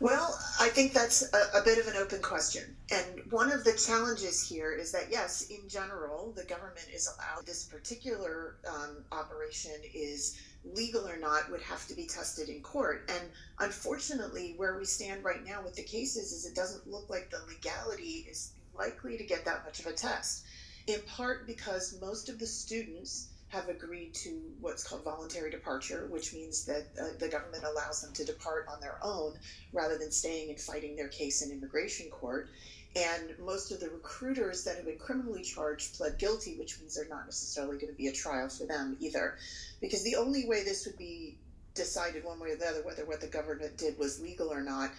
Well, 0.00 0.36
I 0.58 0.68
think 0.68 0.92
that's 0.92 1.22
a, 1.32 1.58
a, 1.58 1.62
bit 1.62 1.78
of 1.78 1.86
an 1.86 1.94
open 1.96 2.20
question. 2.22 2.74
And 2.90 3.22
one 3.30 3.52
of 3.52 3.62
the 3.62 3.72
challenges 3.74 4.48
here 4.48 4.72
is 4.72 4.90
that, 4.90 5.08
yes, 5.12 5.42
in 5.42 5.68
general, 5.68 6.32
the 6.34 6.42
government 6.44 6.88
is 6.92 7.06
allowed. 7.06 7.46
This 7.46 7.64
particular 7.64 8.56
um, 8.68 9.04
operation 9.12 9.76
is 9.94 10.40
legal 10.64 11.06
or 11.06 11.18
not 11.18 11.50
would 11.50 11.62
have 11.62 11.86
to 11.88 11.94
be 11.94 12.06
tested 12.06 12.48
in 12.48 12.62
court. 12.62 13.10
And 13.10 13.30
unfortunately, 13.58 14.54
where 14.56 14.78
we 14.78 14.84
stand 14.84 15.24
right 15.24 15.44
now 15.44 15.62
with 15.62 15.74
the 15.74 15.82
cases 15.82 16.32
is 16.32 16.46
it 16.46 16.54
doesn't 16.54 16.90
look 16.90 17.10
like 17.10 17.30
the 17.30 17.44
legality 17.48 18.26
is 18.30 18.52
likely 18.74 19.18
to 19.18 19.24
get 19.24 19.44
that 19.44 19.64
much 19.64 19.80
of 19.80 19.86
a 19.86 19.92
test, 19.92 20.44
in 20.86 21.00
part 21.02 21.46
because 21.46 21.98
most 22.00 22.28
of 22.28 22.38
the 22.38 22.46
students 22.46 23.28
have 23.48 23.68
agreed 23.68 24.14
to 24.14 24.40
what's 24.60 24.82
called 24.82 25.04
voluntary 25.04 25.50
departure, 25.50 26.06
which 26.10 26.32
means 26.32 26.64
that 26.64 26.86
uh, 26.98 27.08
the 27.18 27.28
government 27.28 27.64
allows 27.64 28.00
them 28.00 28.12
to 28.14 28.24
depart 28.24 28.66
on 28.66 28.80
their 28.80 28.98
own 29.02 29.34
rather 29.74 29.98
than 29.98 30.10
staying 30.10 30.48
and 30.48 30.58
fighting 30.58 30.96
their 30.96 31.08
case 31.08 31.42
in 31.42 31.50
immigration 31.50 32.08
court. 32.08 32.48
And 32.94 33.32
most 33.38 33.70
of 33.70 33.80
the 33.80 33.88
recruiters 33.88 34.64
that 34.64 34.76
have 34.76 34.84
been 34.84 34.98
criminally 34.98 35.42
charged 35.42 35.94
pled 35.94 36.18
guilty, 36.18 36.56
which 36.56 36.78
means 36.78 36.94
they're 36.94 37.06
not 37.08 37.24
necessarily 37.24 37.78
going 37.78 37.92
to 37.92 37.96
be 37.96 38.08
a 38.08 38.12
trial 38.12 38.48
for 38.48 38.66
them 38.66 38.96
either. 39.00 39.34
Because 39.80 40.02
the 40.02 40.16
only 40.16 40.44
way 40.44 40.62
this 40.62 40.84
would 40.84 40.98
be 40.98 41.38
decided 41.74 42.22
one 42.22 42.38
way 42.38 42.50
or 42.50 42.56
the 42.56 42.66
other, 42.66 42.82
whether 42.82 43.04
what 43.06 43.20
the 43.20 43.26
government 43.26 43.78
did 43.78 43.96
was 43.98 44.20
legal 44.20 44.52
or 44.52 44.62
not, 44.62 44.90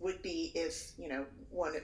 would 0.00 0.20
be 0.20 0.50
if 0.54 0.90
you 0.98 1.08
know 1.08 1.24
one 1.50 1.74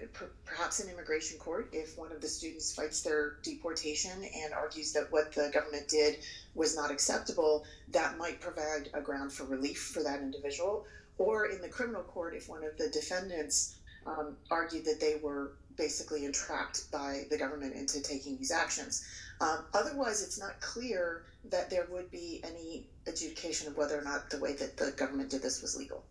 perhaps 0.44 0.80
in 0.80 0.88
immigration 0.88 1.38
court 1.38 1.68
if 1.72 1.96
one 1.96 2.10
of 2.10 2.20
the 2.20 2.26
students 2.26 2.75
fights 2.75 3.00
their 3.02 3.37
deportation 3.42 4.25
and 4.42 4.52
argues 4.52 4.92
that 4.92 5.10
what 5.12 5.32
the 5.32 5.48
government 5.54 5.87
did 5.88 6.18
was 6.54 6.75
not 6.75 6.90
acceptable 6.90 7.64
that 7.92 8.18
might 8.18 8.40
provide 8.40 8.88
a 8.92 9.00
ground 9.00 9.32
for 9.32 9.44
relief 9.44 9.78
for 9.94 10.02
that 10.02 10.20
individual 10.20 10.84
or 11.16 11.46
in 11.46 11.60
the 11.60 11.68
criminal 11.68 12.02
court 12.02 12.34
if 12.34 12.48
one 12.48 12.64
of 12.64 12.76
the 12.76 12.88
defendants 12.88 13.76
um, 14.08 14.36
argued 14.50 14.84
that 14.84 15.00
they 15.00 15.16
were 15.22 15.52
basically 15.76 16.24
entrapped 16.24 16.90
by 16.90 17.22
the 17.30 17.38
government 17.38 17.74
into 17.74 18.02
taking 18.02 18.36
these 18.36 18.50
actions 18.50 19.06
um, 19.40 19.64
otherwise 19.74 20.22
it's 20.22 20.40
not 20.40 20.60
clear 20.60 21.24
that 21.50 21.70
there 21.70 21.86
would 21.90 22.10
be 22.10 22.42
any 22.44 22.86
adjudication 23.06 23.68
of 23.68 23.76
whether 23.76 23.96
or 23.96 24.02
not 24.02 24.28
the 24.30 24.38
way 24.38 24.54
that 24.54 24.76
the 24.76 24.90
government 24.92 25.30
did 25.30 25.42
this 25.42 25.62
was 25.62 25.76
legal 25.76 26.02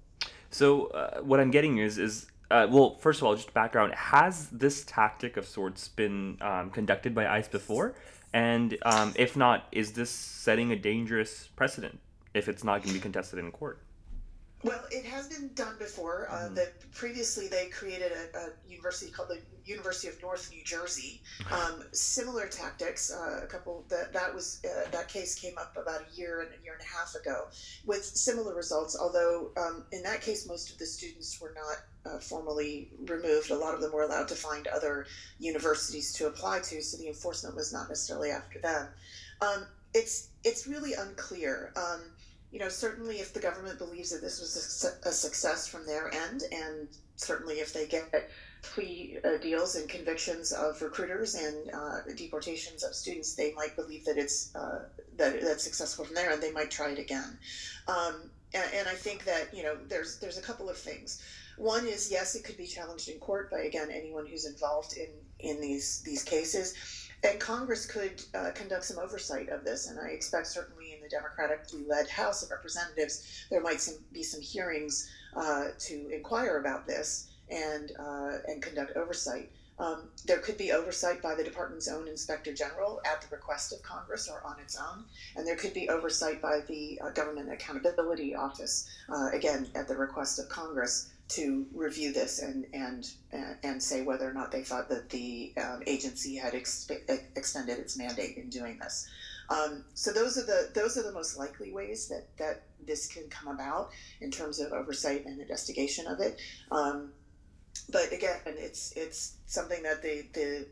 so 0.49 0.87
uh, 0.87 1.19
what 1.21 1.39
I'm 1.39 1.51
getting 1.51 1.79
is 1.79 1.97
is 1.97 2.27
uh, 2.49 2.67
well, 2.69 2.97
first 2.99 3.21
of 3.21 3.27
all, 3.27 3.35
just 3.35 3.53
background: 3.53 3.93
has 3.93 4.47
this 4.49 4.85
tactic 4.85 5.37
of 5.37 5.45
sorts 5.45 5.89
been 5.89 6.37
um, 6.41 6.69
conducted 6.69 7.13
by 7.13 7.27
ICE 7.27 7.47
before? 7.47 7.95
And 8.33 8.77
um, 8.83 9.13
if 9.15 9.35
not, 9.35 9.67
is 9.71 9.93
this 9.93 10.09
setting 10.09 10.71
a 10.71 10.75
dangerous 10.75 11.49
precedent 11.55 11.99
if 12.33 12.47
it's 12.47 12.63
not 12.63 12.81
going 12.83 12.89
to 12.89 12.93
be 12.93 12.99
contested 12.99 13.39
in 13.39 13.51
court? 13.51 13.81
Well, 14.63 14.83
it 14.89 15.05
has 15.05 15.27
been 15.27 15.51
done 15.53 15.75
before. 15.77 16.27
Uh, 16.31 16.45
mm-hmm. 16.45 16.55
that 16.55 16.91
previously 16.91 17.47
they 17.47 17.67
created 17.67 18.11
a, 18.11 18.37
a, 18.37 18.49
university 18.67 19.11
called 19.11 19.29
the 19.29 19.39
University 19.65 20.07
of 20.07 20.19
North 20.21 20.49
New 20.51 20.63
Jersey. 20.63 21.21
Um, 21.51 21.83
similar 21.91 22.47
tactics. 22.47 23.13
Uh, 23.13 23.41
a 23.43 23.45
couple 23.45 23.85
that 23.89 24.13
that 24.13 24.33
was 24.33 24.61
uh, 24.65 24.89
that 24.89 25.09
case 25.09 25.35
came 25.35 25.57
up 25.59 25.77
about 25.79 26.01
a 26.01 26.15
year 26.19 26.41
and 26.41 26.49
a 26.59 26.63
year 26.63 26.73
and 26.73 26.81
a 26.81 26.97
half 26.97 27.13
ago 27.13 27.45
with 27.85 28.03
similar 28.03 28.55
results. 28.55 28.97
Although 28.99 29.51
um, 29.57 29.85
in 29.91 30.01
that 30.03 30.21
case, 30.21 30.47
most 30.47 30.71
of 30.71 30.79
the 30.79 30.87
students 30.87 31.39
were 31.39 31.53
not 31.53 32.11
uh, 32.11 32.19
formally 32.19 32.89
removed. 33.05 33.51
A 33.51 33.55
lot 33.55 33.75
of 33.75 33.81
them 33.81 33.91
were 33.91 34.03
allowed 34.03 34.27
to 34.29 34.35
find 34.35 34.65
other 34.67 35.05
universities 35.39 36.13
to 36.13 36.27
apply 36.27 36.59
to, 36.61 36.81
so 36.81 36.97
the 36.97 37.07
enforcement 37.07 37.55
was 37.55 37.71
not 37.71 37.89
necessarily 37.89 38.31
after 38.31 38.59
them. 38.59 38.87
Um, 39.41 39.67
it's 39.93 40.29
it's 40.43 40.65
really 40.67 40.93
unclear. 40.93 41.73
Um, 41.75 42.01
you 42.57 42.63
know, 42.63 42.69
certainly 42.69 43.17
if 43.17 43.35
the 43.35 43.39
government 43.39 43.77
believes 43.77 44.09
that 44.09 44.19
this 44.19 44.39
was 44.39 44.99
a, 45.05 45.11
success 45.11 45.67
from 45.67 45.85
their 45.85 46.11
end, 46.11 46.41
and 46.51 46.87
certainly 47.15 47.59
if 47.59 47.71
they 47.71 47.85
get 47.85 48.31
plea 48.63 49.19
uh, 49.23 49.37
deals 49.37 49.75
and 49.75 49.87
convictions 49.87 50.51
of 50.51 50.81
recruiters 50.81 51.35
and 51.35 51.69
uh, 51.71 51.97
deportations 52.15 52.83
of 52.83 52.95
students, 52.95 53.35
they 53.35 53.53
might 53.53 53.75
believe 53.75 54.03
that 54.05 54.17
it's 54.17 54.55
uh, 54.55 54.85
that 55.17 55.39
that's 55.39 55.63
successful 55.63 56.03
from 56.03 56.15
there, 56.15 56.31
and 56.31 56.41
they 56.41 56.51
might 56.51 56.71
try 56.71 56.89
it 56.89 56.97
again. 56.97 57.37
Um, 57.87 58.31
and, 58.55 58.65
and 58.73 58.87
I 58.87 58.95
think 58.95 59.23
that 59.25 59.53
you 59.53 59.61
know, 59.61 59.77
there's 59.87 60.17
there's 60.17 60.39
a 60.39 60.41
couple 60.41 60.67
of 60.67 60.77
things. 60.77 61.21
One 61.59 61.85
is 61.85 62.09
yes, 62.09 62.33
it 62.33 62.43
could 62.43 62.57
be 62.57 62.65
challenged 62.65 63.07
in 63.07 63.19
court 63.19 63.51
by 63.51 63.59
again 63.59 63.89
anyone 63.91 64.25
who's 64.25 64.47
involved 64.47 64.97
in 64.97 65.09
in 65.47 65.61
these 65.61 66.01
these 66.01 66.23
cases 66.23 66.73
and 67.23 67.39
Congress 67.39 67.85
could 67.85 68.23
uh, 68.35 68.51
conduct 68.53 68.85
some 68.85 68.99
oversight 68.99 69.49
of 69.49 69.63
this. 69.63 69.87
And 69.89 69.99
I 69.99 70.09
expect 70.09 70.47
certainly 70.47 70.76
in 70.76 70.76
the 71.07 71.15
Democratically 71.15 71.85
led 71.87 72.09
House 72.09 72.43
of 72.43 72.51
Representatives, 72.51 73.45
there 73.49 73.61
might 73.61 73.81
some, 73.81 73.95
be 74.11 74.23
some 74.23 74.41
hearings 74.41 75.09
uh, 75.35 75.67
to 75.79 76.09
inquire 76.13 76.59
about 76.59 76.85
this 76.85 77.29
and 77.49 77.91
uh, 77.99 78.37
and 78.47 78.61
conduct 78.61 78.97
oversight. 78.97 79.51
Um, 79.79 80.09
there 80.25 80.39
could 80.39 80.57
be 80.57 80.71
oversight 80.71 81.21
by 81.21 81.35
the 81.35 81.43
department's 81.43 81.87
own 81.87 82.07
inspector 82.07 82.51
general 82.51 82.99
at 83.05 83.21
the 83.21 83.27
request 83.33 83.71
of 83.71 83.83
Congress 83.83 84.27
or 84.27 84.41
on 84.43 84.59
its 84.59 84.75
own, 84.75 85.05
and 85.35 85.45
there 85.45 85.55
could 85.55 85.73
be 85.73 85.87
oversight 85.87 86.41
by 86.41 86.61
the 86.67 86.99
uh, 87.03 87.11
Government 87.11 87.51
Accountability 87.51 88.35
Office, 88.35 88.89
uh, 89.09 89.29
again 89.31 89.67
at 89.75 89.87
the 89.87 89.95
request 89.95 90.39
of 90.39 90.49
Congress 90.49 91.11
to 91.29 91.65
review 91.73 92.13
this 92.13 92.39
and 92.39 92.65
and 92.73 93.11
and 93.63 93.81
say 93.81 94.01
whether 94.01 94.27
or 94.27 94.33
not 94.33 94.51
they 94.51 94.63
thought 94.63 94.89
that 94.89 95.09
the 95.09 95.53
um, 95.57 95.83
agency 95.85 96.35
had 96.35 96.53
extended 96.53 97.79
its 97.79 97.97
mandate 97.97 98.37
in 98.37 98.49
doing 98.49 98.77
this. 98.79 99.07
Um, 99.49 99.85
so 99.93 100.11
those 100.11 100.37
are 100.37 100.45
the 100.45 100.69
those 100.73 100.97
are 100.97 101.03
the 101.03 101.11
most 101.11 101.37
likely 101.37 101.71
ways 101.71 102.07
that 102.09 102.27
that 102.37 102.63
this 102.85 103.07
can 103.07 103.29
come 103.29 103.53
about 103.53 103.89
in 104.21 104.31
terms 104.31 104.59
of 104.59 104.71
oversight 104.73 105.25
and 105.25 105.39
investigation 105.39 106.07
of 106.07 106.19
it. 106.19 106.39
Um, 106.71 107.11
but 107.89 108.11
again, 108.11 108.39
it's 108.45 108.93
it's 108.95 109.37
something 109.45 109.83
that 109.83 110.01
the 110.01 110.25
the 110.33 110.67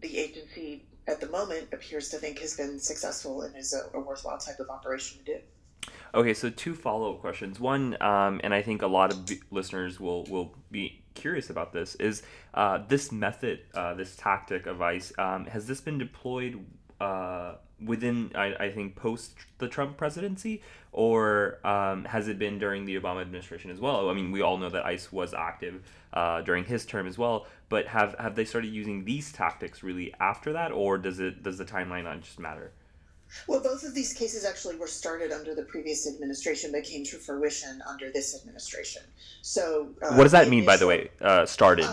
the 0.00 0.18
agency 0.18 0.84
at 1.06 1.20
the 1.20 1.28
moment 1.28 1.68
appears 1.72 2.08
to 2.10 2.16
think 2.16 2.38
has 2.38 2.56
been 2.56 2.78
successful 2.78 3.42
and 3.42 3.56
is 3.56 3.74
a, 3.74 3.96
a 3.96 4.00
worthwhile 4.00 4.38
type 4.38 4.60
of 4.60 4.70
operation 4.70 5.18
to 5.18 5.24
do. 5.24 5.38
Okay, 6.14 6.34
so 6.34 6.50
two 6.50 6.74
follow 6.74 7.14
up 7.14 7.20
questions. 7.20 7.58
One, 7.58 7.96
um, 8.02 8.40
and 8.44 8.52
I 8.52 8.62
think 8.62 8.82
a 8.82 8.86
lot 8.86 9.12
of 9.12 9.30
listeners 9.50 9.98
will 9.98 10.24
will 10.24 10.54
be 10.70 11.02
curious 11.14 11.50
about 11.50 11.72
this, 11.72 11.94
is 11.96 12.22
uh, 12.54 12.78
this 12.88 13.12
method, 13.12 13.60
uh, 13.74 13.94
this 13.94 14.16
tactic 14.16 14.66
of 14.66 14.80
ICE, 14.80 15.12
um, 15.18 15.46
has 15.46 15.66
this 15.66 15.80
been 15.80 15.98
deployed 15.98 16.64
uh, 17.00 17.54
within, 17.84 18.30
I, 18.34 18.54
I, 18.54 18.72
think, 18.72 18.96
post 18.96 19.34
the 19.58 19.68
Trump 19.68 19.96
presidency, 19.96 20.62
or 20.92 21.58
um, 21.64 22.04
has 22.04 22.28
it 22.28 22.38
been 22.38 22.58
during 22.58 22.84
the 22.84 22.98
Obama 22.98 23.20
administration 23.20 23.70
as 23.70 23.80
well? 23.80 24.08
I 24.08 24.14
mean, 24.14 24.32
we 24.32 24.42
all 24.42 24.58
know 24.58 24.68
that 24.70 24.84
ICE 24.84 25.10
was 25.12 25.34
active 25.34 25.82
uh, 26.12 26.42
during 26.42 26.64
his 26.64 26.84
term 26.84 27.06
as 27.06 27.18
well, 27.18 27.46
but 27.68 27.86
have 27.86 28.14
have 28.18 28.34
they 28.34 28.44
started 28.44 28.72
using 28.72 29.04
these 29.04 29.32
tactics 29.32 29.82
really 29.82 30.14
after 30.20 30.52
that, 30.52 30.72
or 30.72 30.98
does 30.98 31.20
it 31.20 31.42
does 31.42 31.58
the 31.58 31.64
timeline 31.64 32.04
not 32.04 32.20
just 32.20 32.38
matter? 32.38 32.72
Well, 33.46 33.60
both 33.60 33.82
of 33.82 33.94
these 33.94 34.12
cases 34.12 34.44
actually 34.44 34.76
were 34.76 34.86
started 34.86 35.32
under 35.32 35.54
the 35.54 35.62
previous 35.62 36.06
administration, 36.06 36.70
but 36.72 36.84
came 36.84 37.04
to 37.04 37.16
fruition 37.16 37.82
under 37.88 38.10
this 38.10 38.38
administration. 38.38 39.02
So, 39.40 39.88
uh, 40.02 40.14
what 40.14 40.24
does 40.24 40.32
that 40.32 40.48
mean, 40.48 40.66
by 40.66 40.76
the 40.76 40.86
way? 40.86 41.10
Uh, 41.20 41.46
started. 41.46 41.86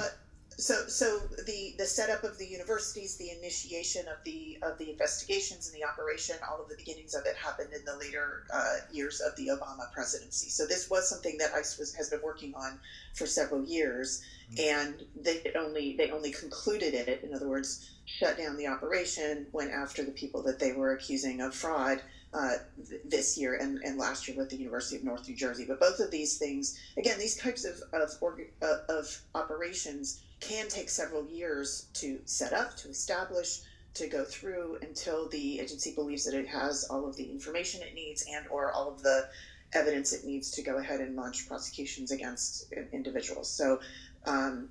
So, 0.59 0.87
so 0.87 1.19
the 1.45 1.73
the 1.77 1.85
setup 1.85 2.25
of 2.25 2.37
the 2.37 2.45
universities, 2.45 3.15
the 3.15 3.31
initiation 3.31 4.09
of 4.09 4.21
the 4.25 4.57
of 4.61 4.77
the 4.77 4.91
investigations 4.91 5.71
and 5.71 5.81
the 5.81 5.87
operation, 5.87 6.35
all 6.49 6.61
of 6.61 6.67
the 6.67 6.75
beginnings 6.75 7.15
of 7.15 7.25
it 7.25 7.37
happened 7.37 7.69
in 7.73 7.85
the 7.85 7.95
later 7.97 8.43
uh, 8.53 8.77
years 8.91 9.21
of 9.21 9.37
the 9.37 9.47
Obama 9.47 9.89
presidency. 9.93 10.49
So, 10.49 10.67
this 10.67 10.89
was 10.89 11.09
something 11.09 11.37
that 11.37 11.53
ICE 11.55 11.77
was, 11.79 11.95
has 11.95 12.09
been 12.09 12.21
working 12.21 12.53
on 12.55 12.77
for 13.15 13.25
several 13.25 13.63
years, 13.63 14.21
mm-hmm. 14.51 14.77
and 14.77 15.05
they 15.23 15.49
only 15.57 15.95
they 15.95 16.11
only 16.11 16.33
concluded 16.33 16.93
it. 16.93 17.23
In 17.23 17.33
other 17.33 17.47
words 17.47 17.89
shut 18.03 18.37
down 18.37 18.57
the 18.57 18.67
operation, 18.67 19.45
went 19.53 19.71
after 19.71 20.03
the 20.03 20.11
people 20.11 20.41
that 20.43 20.59
they 20.59 20.73
were 20.73 20.91
accusing 20.93 21.39
of 21.41 21.53
fraud 21.53 22.01
uh, 22.33 22.55
th- 22.89 23.01
this 23.05 23.37
year 23.37 23.55
and, 23.55 23.79
and 23.83 23.97
last 23.97 24.27
year 24.27 24.35
with 24.35 24.49
the 24.49 24.57
University 24.57 24.97
of 24.97 25.03
North 25.03 25.27
New 25.27 25.35
Jersey. 25.35 25.65
But 25.67 25.79
both 25.79 25.99
of 25.99 26.09
these 26.09 26.37
things, 26.37 26.79
again, 26.97 27.19
these 27.19 27.37
types 27.37 27.65
of, 27.65 27.75
of, 27.93 28.09
org- 28.19 28.51
uh, 28.63 28.77
of 28.89 29.21
operations 29.35 30.21
can 30.39 30.67
take 30.67 30.89
several 30.89 31.25
years 31.27 31.87
to 31.95 32.19
set 32.25 32.53
up, 32.53 32.75
to 32.77 32.89
establish, 32.89 33.61
to 33.95 34.07
go 34.07 34.23
through 34.23 34.77
until 34.81 35.27
the 35.29 35.59
agency 35.59 35.93
believes 35.93 36.23
that 36.25 36.33
it 36.33 36.47
has 36.47 36.85
all 36.89 37.07
of 37.07 37.15
the 37.15 37.29
information 37.29 37.81
it 37.81 37.93
needs 37.93 38.25
and 38.31 38.45
or 38.49 38.71
all 38.71 38.89
of 38.91 39.01
the 39.01 39.27
evidence 39.73 40.13
it 40.13 40.25
needs 40.25 40.51
to 40.51 40.61
go 40.61 40.77
ahead 40.77 40.99
and 40.99 41.15
launch 41.15 41.47
prosecutions 41.47 42.11
against 42.11 42.71
individuals. 42.93 43.49
So 43.49 43.79
um, 44.25 44.69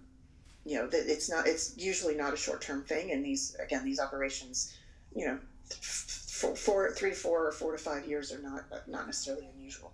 you 0.65 0.77
know, 0.77 0.89
it's 0.93 1.31
not. 1.31 1.47
It's 1.47 1.77
usually 1.79 2.15
not 2.15 2.35
a 2.35 2.37
short 2.37 2.61
term 2.61 2.85
thing, 2.85 3.13
and 3.13 3.25
these 3.25 3.57
again, 3.59 3.85
these 3.85 3.99
operations, 3.99 4.77
you 5.15 5.27
know, 5.27 5.39
four, 5.71 6.55
four, 6.55 6.91
three, 6.93 7.13
four, 7.13 7.47
or 7.47 7.53
four 7.53 7.73
to 7.73 7.79
five 7.79 8.07
years 8.07 8.33
are 8.33 8.43
not 8.43 8.65
not 8.87 9.07
necessarily 9.07 9.49
unusual. 9.57 9.93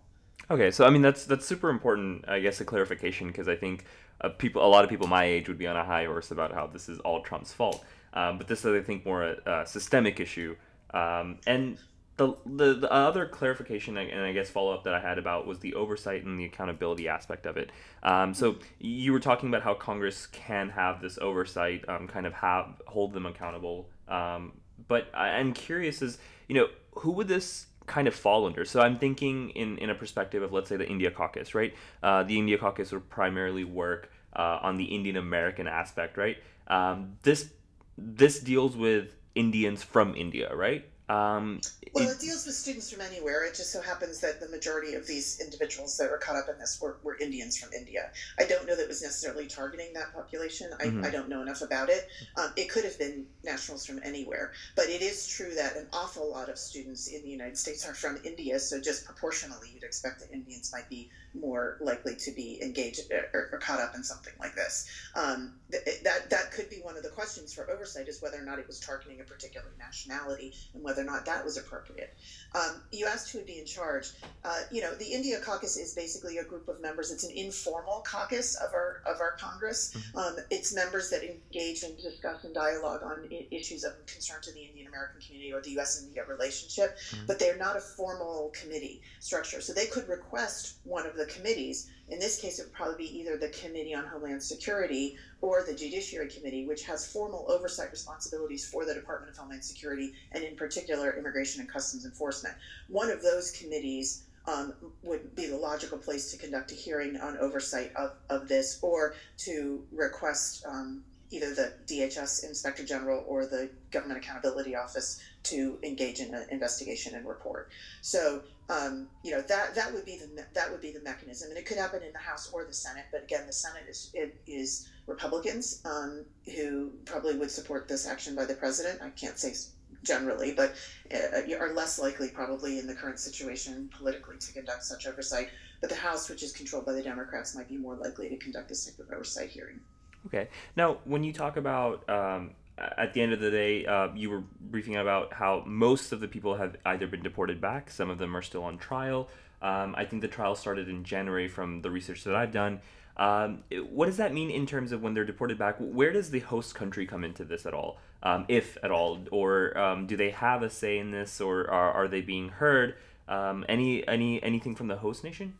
Okay, 0.51 0.73
so 0.73 0.85
I 0.85 0.91
mean 0.91 1.01
that's 1.01 1.27
that's 1.27 1.47
super 1.47 1.71
important. 1.71 2.25
I 2.29 2.41
guess 2.41 2.61
a 2.61 2.65
clarification 2.65 3.29
because 3.29 3.47
I 3.47 3.55
think 3.55 3.85
uh, 4.21 4.29
people, 4.31 4.65
a 4.65 4.69
lot 4.69 4.85
of 4.85 4.91
people 4.91 5.07
my 5.07 5.25
age 5.25 5.49
would 5.49 5.59
be 5.59 5.67
on 5.67 5.77
a 5.77 5.85
high 5.85 6.07
horse 6.07 6.31
about 6.31 6.53
how 6.53 6.67
this 6.67 6.89
is 6.89 6.99
all 7.01 7.23
Trump's 7.23 7.53
fault. 7.53 7.85
Um, 8.13 8.39
but 8.39 8.47
this 8.47 8.65
is, 8.65 8.81
I 8.81 8.85
think, 8.85 9.05
more 9.05 9.23
a, 9.23 9.37
a 9.47 9.67
systemic 9.67 10.21
issue. 10.21 10.57
Um, 10.93 11.39
and 11.47 11.79
the, 12.17 12.35
the, 12.47 12.75
the 12.75 12.93
other 12.93 13.27
clarification 13.27 13.97
and 13.97 14.23
I 14.23 14.33
guess 14.33 14.49
follow 14.49 14.73
up 14.73 14.85
that 14.85 14.95
I 14.95 15.01
had 15.01 15.19
about 15.19 15.47
was 15.47 15.59
the 15.59 15.75
oversight 15.75 16.25
and 16.25 16.39
the 16.39 16.45
accountability 16.45 17.09
aspect 17.09 17.45
of 17.45 17.57
it. 17.57 17.71
Um, 18.05 18.35
so 18.35 18.57
you 18.79 19.13
were 19.13 19.21
talking 19.21 19.49
about 19.49 19.63
how 19.63 19.75
Congress 19.75 20.27
can 20.27 20.71
have 20.71 21.03
this 21.03 21.19
oversight, 21.19 21.85
um, 21.89 22.07
kind 22.07 22.27
of 22.27 22.33
have 22.35 22.81
hold 22.87 23.13
them 23.13 23.27
accountable. 23.27 23.89
Um, 24.07 24.53
but 24.87 25.09
I'm 25.15 25.53
curious, 25.53 26.03
is 26.03 26.19
you 26.49 26.55
know 26.55 26.69
who 26.93 27.11
would 27.13 27.27
this 27.27 27.67
kind 27.87 28.09
of 28.09 28.15
fall 28.15 28.47
under? 28.47 28.65
So 28.65 28.81
I'm 28.81 28.99
thinking 28.99 29.51
in 29.51 29.79
in 29.79 29.91
a 29.91 29.95
perspective 29.95 30.43
of 30.43 30.53
let's 30.53 30.69
say 30.69 30.77
the 30.77 30.89
India 30.89 31.11
Caucus, 31.11 31.55
right? 31.55 31.75
Uh, 32.03 32.23
the 32.23 32.39
India 32.39 32.59
Caucus 32.59 32.93
would 32.93 33.09
primarily 33.09 33.65
work 33.65 34.11
uh, 34.35 34.59
on 34.63 34.77
the 34.77 34.85
Indian 34.85 35.17
American 35.17 35.67
aspect, 35.67 36.17
right? 36.17 36.39
Um, 36.69 37.17
this 37.23 37.51
this 37.97 38.41
deals 38.41 38.77
with 38.77 39.15
Indians 39.35 39.83
from 39.83 40.15
India, 40.15 40.55
right? 40.55 40.85
Um, 41.09 41.61
well, 41.93 42.09
it, 42.09 42.13
it, 42.13 42.21
deals 42.21 42.47
with 42.47 42.55
students 42.55 42.91
from 42.91 43.03
anywhere. 43.03 43.45
It 43.45 43.55
just 43.55 43.71
so 43.73 43.83
happens 43.83 44.21
that 44.21 44.41
the 44.41 44.49
majority 44.49 44.95
of 44.95 45.07
these 45.07 45.39
individuals 45.39 45.99
that 45.99 46.11
were 46.11 46.17
caught 46.17 46.37
up 46.37 46.49
in 46.51 46.59
this 46.59 46.81
were, 46.81 46.97
were 47.03 47.19
Indians 47.19 47.59
from 47.59 47.73
India. 47.75 48.11
I 48.39 48.45
don't 48.45 48.67
know 48.67 48.75
that 48.75 48.85
it 48.85 48.89
was 48.89 49.03
necessarily 49.03 49.47
targeting 49.47 49.93
that 49.93 50.15
population. 50.15 50.71
I, 50.81 50.85
mm-hmm. 50.85 51.05
I 51.05 51.11
don't 51.11 51.29
know 51.29 51.43
enough 51.43 51.61
about 51.61 51.91
it. 51.91 52.09
Um, 52.39 52.53
it 52.57 52.71
could 52.71 52.85
have 52.85 52.99
been 52.99 53.27
nationals 53.45 53.85
from 53.85 54.01
anywhere. 54.03 54.53
But 54.77 54.87
it 54.87 55.03
is 55.03 55.29
true 55.29 55.55
that 55.55 55.77
an 55.77 55.89
awful 55.93 56.31
lot 56.31 56.49
of 56.49 56.57
students 56.57 57.09
in 57.09 57.23
the 57.23 57.29
United 57.29 57.59
States 57.59 57.87
are 57.87 57.95
from 57.95 58.19
India. 58.25 58.59
So 58.59 58.81
just 58.81 59.05
proportionally, 59.05 59.69
you'd 59.75 59.85
expect 59.85 60.21
that 60.21 60.33
Indians 60.33 60.73
might 60.73 60.89
be 60.89 61.11
more 61.35 61.79
likely 61.81 62.15
to 62.15 62.31
be 62.31 62.63
engaged 62.63 63.01
or, 63.11 63.51
or 63.53 63.59
caught 63.59 63.81
up 63.81 63.95
in 63.95 64.03
something 64.03 64.33
like 64.39 64.55
this. 64.55 64.89
Um, 65.17 65.55
th- 65.71 66.03
that 66.05 66.31
that 66.31 66.53
could 66.53 66.71
be 66.71 66.77
one 66.77 66.97
of 66.97 67.03
the 67.03 67.09
questions 67.09 67.53
for 67.53 67.69
oversight 67.71 68.09
is 68.09 68.23
whether 68.23 68.41
or 68.41 68.45
not 68.45 68.59
it 68.59 68.67
was 68.67 68.81
targeting 68.81 69.21
a 69.21 69.25
particular 69.25 69.67
nationality 69.79 70.55
and 70.75 70.83
whether 70.83 70.94
or 71.03 71.05
not 71.05 71.27
that 71.27 71.45
was 71.45 71.57
appropriate. 71.57 72.15
Um, 72.55 72.83
you 72.93 73.07
asked 73.07 73.33
who 73.33 73.39
would 73.39 73.47
be 73.47 73.59
in 73.59 73.67
charge. 73.67 74.11
Uh, 74.45 74.61
you 74.71 74.81
know, 74.81 74.95
the 74.95 75.07
India 75.07 75.41
Caucus 75.41 75.77
is 75.77 75.95
basically 75.95 76.39
a 76.39 76.45
group 76.45 76.69
of 76.69 76.81
members. 76.81 77.11
It's 77.11 77.25
an 77.25 77.37
informal 77.37 78.05
caucus 78.07 78.55
of 78.57 78.73
our 78.73 79.03
of 79.07 79.21
our 79.21 79.33
Congress. 79.33 79.95
Mm-hmm. 79.97 80.19
Um, 80.19 80.37
it's 80.51 80.75
members 80.75 81.11
that 81.11 81.23
engage 81.25 81.83
and 81.83 81.97
discuss 81.97 82.45
and 82.45 82.55
dialogue 82.55 83.03
on 83.03 83.27
I- 83.31 83.49
issues 83.51 83.85
of 83.85 83.93
concern 84.07 84.41
to 84.43 84.53
the 84.53 84.61
Indian 84.61 84.87
American 84.87 85.21
community 85.21 85.53
or 85.53 85.61
the 85.61 85.71
U.S.-India 85.73 86.29
relationship, 86.29 86.97
mm-hmm. 86.97 87.27
but 87.27 87.39
they're 87.39 87.59
not 87.59 87.77
a 87.77 87.81
formal 87.81 88.53
committee 88.55 89.03
structure. 89.19 89.61
So 89.61 89.73
they 89.73 89.87
could 89.87 90.09
request 90.09 90.77
one 90.85 91.07
of 91.07 91.17
the 91.17 91.27
committees. 91.27 91.91
In 92.09 92.19
this 92.19 92.39
case, 92.39 92.59
it 92.59 92.67
would 92.67 92.73
probably 92.73 93.07
be 93.07 93.19
either 93.19 93.37
the 93.37 93.49
Committee 93.49 93.95
on 93.95 94.05
Homeland 94.05 94.43
Security 94.43 95.17
or 95.41 95.63
the 95.63 95.75
Judiciary 95.75 96.29
Committee, 96.29 96.67
which 96.67 96.85
has 96.85 97.11
formal 97.11 97.47
oversight 97.49 97.91
responsibilities 97.91 98.67
for 98.67 98.85
the 98.85 98.93
Department 98.93 99.33
of 99.33 99.39
Homeland 99.39 99.65
Security 99.65 100.13
and, 100.33 100.45
in 100.45 100.55
particular, 100.55 101.17
Immigration 101.17 101.61
and 101.61 101.71
Customs 101.71 102.05
Enforcement. 102.05 102.55
One 102.89 103.11
of 103.11 103.23
those 103.23 103.53
committees 103.53 104.25
um, 104.47 104.75
would 105.03 105.35
be 105.35 105.47
the 105.47 105.57
logical 105.57 105.97
place 105.97 106.31
to 106.31 106.37
conduct 106.37 106.73
a 106.73 106.75
hearing 106.75 107.17
on 107.17 107.39
oversight 107.39 107.93
of, 107.97 108.13
of 108.29 108.49
this 108.49 108.79
or 108.83 109.15
to 109.39 109.83
request 109.91 110.65
um, 110.67 111.03
either 111.35 111.55
the 111.55 111.73
DHS 111.87 112.45
Inspector 112.45 112.85
General 112.85 113.25
or 113.27 113.47
the 113.47 113.69
Government 113.91 114.19
Accountability 114.19 114.77
Office 114.77 115.21
to 115.45 115.79
engage 115.83 116.21
in 116.21 116.33
an 116.35 116.47
investigation 116.51 117.15
and 117.15 117.27
report. 117.27 117.71
So 118.01 118.43
um, 118.71 119.09
you 119.23 119.33
know 119.33 119.43
that 119.43 119.75
that 119.75 119.93
would 119.93 120.07
be 120.07 120.17
the 120.17 120.47
that 120.55 120.71
would 120.71 120.81
be 120.81 120.93
the 120.93 121.03
mechanism, 121.03 121.51
and 121.51 121.59
it 121.59 121.67
could 121.67 121.77
happen 121.77 122.03
in 122.03 122.13
the 122.13 122.19
House 122.19 122.51
or 122.53 122.65
the 122.65 122.73
Senate. 122.73 123.05
But 123.13 123.25
again, 123.25 123.47
the 123.47 123.53
Senate 123.53 123.85
is 123.89 124.11
it 124.15 124.41
is 124.47 124.89
Republicans 125.07 125.83
um, 125.85 126.25
who 126.57 126.91
probably 127.05 127.37
would 127.37 127.51
support 127.51 127.89
this 127.89 128.07
action 128.07 128.35
by 128.35 128.45
the 128.45 128.55
president. 128.55 129.03
I 129.03 129.11
can't 129.11 129.39
say 129.39 129.55
generally, 130.03 130.53
but 130.53 130.75
uh, 131.13 131.55
are 131.59 131.75
less 131.75 131.99
likely 131.99 132.29
probably 132.29 132.79
in 132.79 132.87
the 132.87 132.95
current 132.95 133.19
situation 133.19 133.91
politically 133.97 134.37
to 134.39 134.53
conduct 134.53 134.85
such 134.85 135.07
oversight. 135.07 135.49
But 135.81 135.91
the 135.91 135.97
House, 135.97 136.31
which 136.31 136.43
is 136.43 136.53
controlled 136.53 136.87
by 136.87 136.93
the 136.93 137.03
Democrats, 137.03 137.55
might 137.55 137.69
be 137.69 137.77
more 137.77 137.97
likely 137.97 138.29
to 138.29 138.37
conduct 138.37 138.69
this 138.69 138.87
type 138.87 138.99
of 138.99 139.13
oversight 139.13 139.51
hearing. 139.51 139.81
Okay. 140.27 140.49
Now, 140.77 140.99
when 141.05 141.23
you 141.25 141.33
talk 141.33 141.57
about 141.57 142.09
um, 142.09 142.53
at 142.79 143.13
the 143.13 143.21
end 143.21 143.33
of 143.33 143.41
the 143.41 143.51
day, 143.51 143.87
uh, 143.87 144.09
you 144.15 144.31
were 144.31 144.43
briefing 144.61 144.97
about 144.97 145.33
how 145.33 145.63
most 145.67 146.13
of 146.13 146.21
the 146.21 146.29
people 146.29 146.57
have 146.57 146.77
either 146.87 147.07
been 147.07 147.23
deported 147.23 147.61
back, 147.61 147.91
some 147.91 148.11
of 148.11 148.19
them 148.19 148.37
are 148.37 148.43
still 148.43 148.65
on 148.65 148.79
trial. 148.79 149.29
Um, 149.63 149.95
I 149.97 150.05
think 150.05 150.23
the 150.23 150.29
trial 150.29 150.55
started 150.55 150.89
in 150.89 151.05
January 151.05 151.49
from 151.49 151.83
the 151.83 151.91
research 151.91 152.25
that 152.25 152.35
I've 152.35 152.53
done. 152.53 152.81
Um, 153.17 153.63
what 153.91 154.07
does 154.07 154.17
that 154.17 154.35
mean 154.35 154.51
in 154.51 154.67
terms 154.67 154.93
of 154.93 155.03
when 155.03 155.15
they're 155.15 155.25
deported 155.25 155.57
back? 155.57 155.77
Where 155.79 156.13
does 156.13 156.31
the 156.31 156.41
host 156.41 156.75
country 156.75 157.07
come 157.07 157.23
into 157.23 157.45
this 157.45 157.65
at 157.65 157.73
all, 157.73 157.99
um, 158.23 158.45
if 158.49 158.77
at 158.83 158.91
all, 158.91 159.21
or 159.31 159.77
um, 159.79 160.07
do 160.07 160.17
they 160.17 160.31
have 160.31 160.63
a 160.63 160.71
say 160.71 160.99
in 160.99 161.13
this, 161.13 161.41
or 161.41 161.71
are, 161.71 161.93
are 161.93 162.09
they 162.09 162.21
being 162.21 162.49
heard? 162.49 162.97
Um, 163.29 163.65
any 163.69 164.07
any 164.07 164.43
anything 164.43 164.75
from 164.75 164.89
the 164.89 164.97
host 164.97 165.23
nation? 165.25 165.55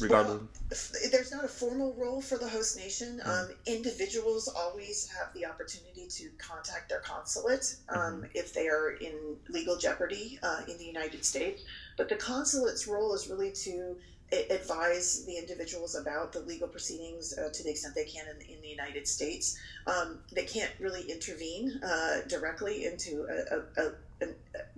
Regardless? 0.00 0.40
Well, 0.40 1.10
there's 1.10 1.32
not 1.32 1.44
a 1.44 1.48
formal 1.48 1.94
role 1.98 2.20
for 2.20 2.38
the 2.38 2.48
host 2.48 2.76
nation. 2.76 3.20
Mm-hmm. 3.20 3.30
Um, 3.30 3.56
individuals 3.66 4.48
always 4.48 5.08
have 5.08 5.32
the 5.34 5.46
opportunity 5.46 6.06
to 6.08 6.30
contact 6.38 6.88
their 6.88 7.00
consulate 7.00 7.76
um, 7.88 7.98
mm-hmm. 7.98 8.24
if 8.34 8.52
they 8.52 8.68
are 8.68 8.90
in 9.00 9.36
legal 9.48 9.76
jeopardy 9.76 10.38
uh, 10.42 10.60
in 10.68 10.78
the 10.78 10.84
United 10.84 11.24
States. 11.24 11.62
But 11.98 12.08
the 12.08 12.16
consulate's 12.16 12.86
role 12.86 13.12
is 13.12 13.28
really 13.28 13.50
to 13.50 13.96
advise 14.50 15.24
the 15.24 15.36
individuals 15.36 15.94
about 15.94 16.32
the 16.32 16.40
legal 16.40 16.68
proceedings 16.68 17.36
uh, 17.38 17.48
to 17.50 17.62
the 17.62 17.70
extent 17.70 17.94
they 17.94 18.04
can 18.04 18.26
in, 18.28 18.54
in 18.54 18.60
the 18.60 18.68
United 18.68 19.08
States. 19.08 19.58
Um, 19.86 20.18
they 20.32 20.44
can't 20.44 20.70
really 20.78 21.02
intervene 21.10 21.80
uh, 21.82 22.20
directly 22.28 22.84
into 22.84 23.26
a, 23.50 23.82
a, 23.82 23.92
a, 24.22 24.28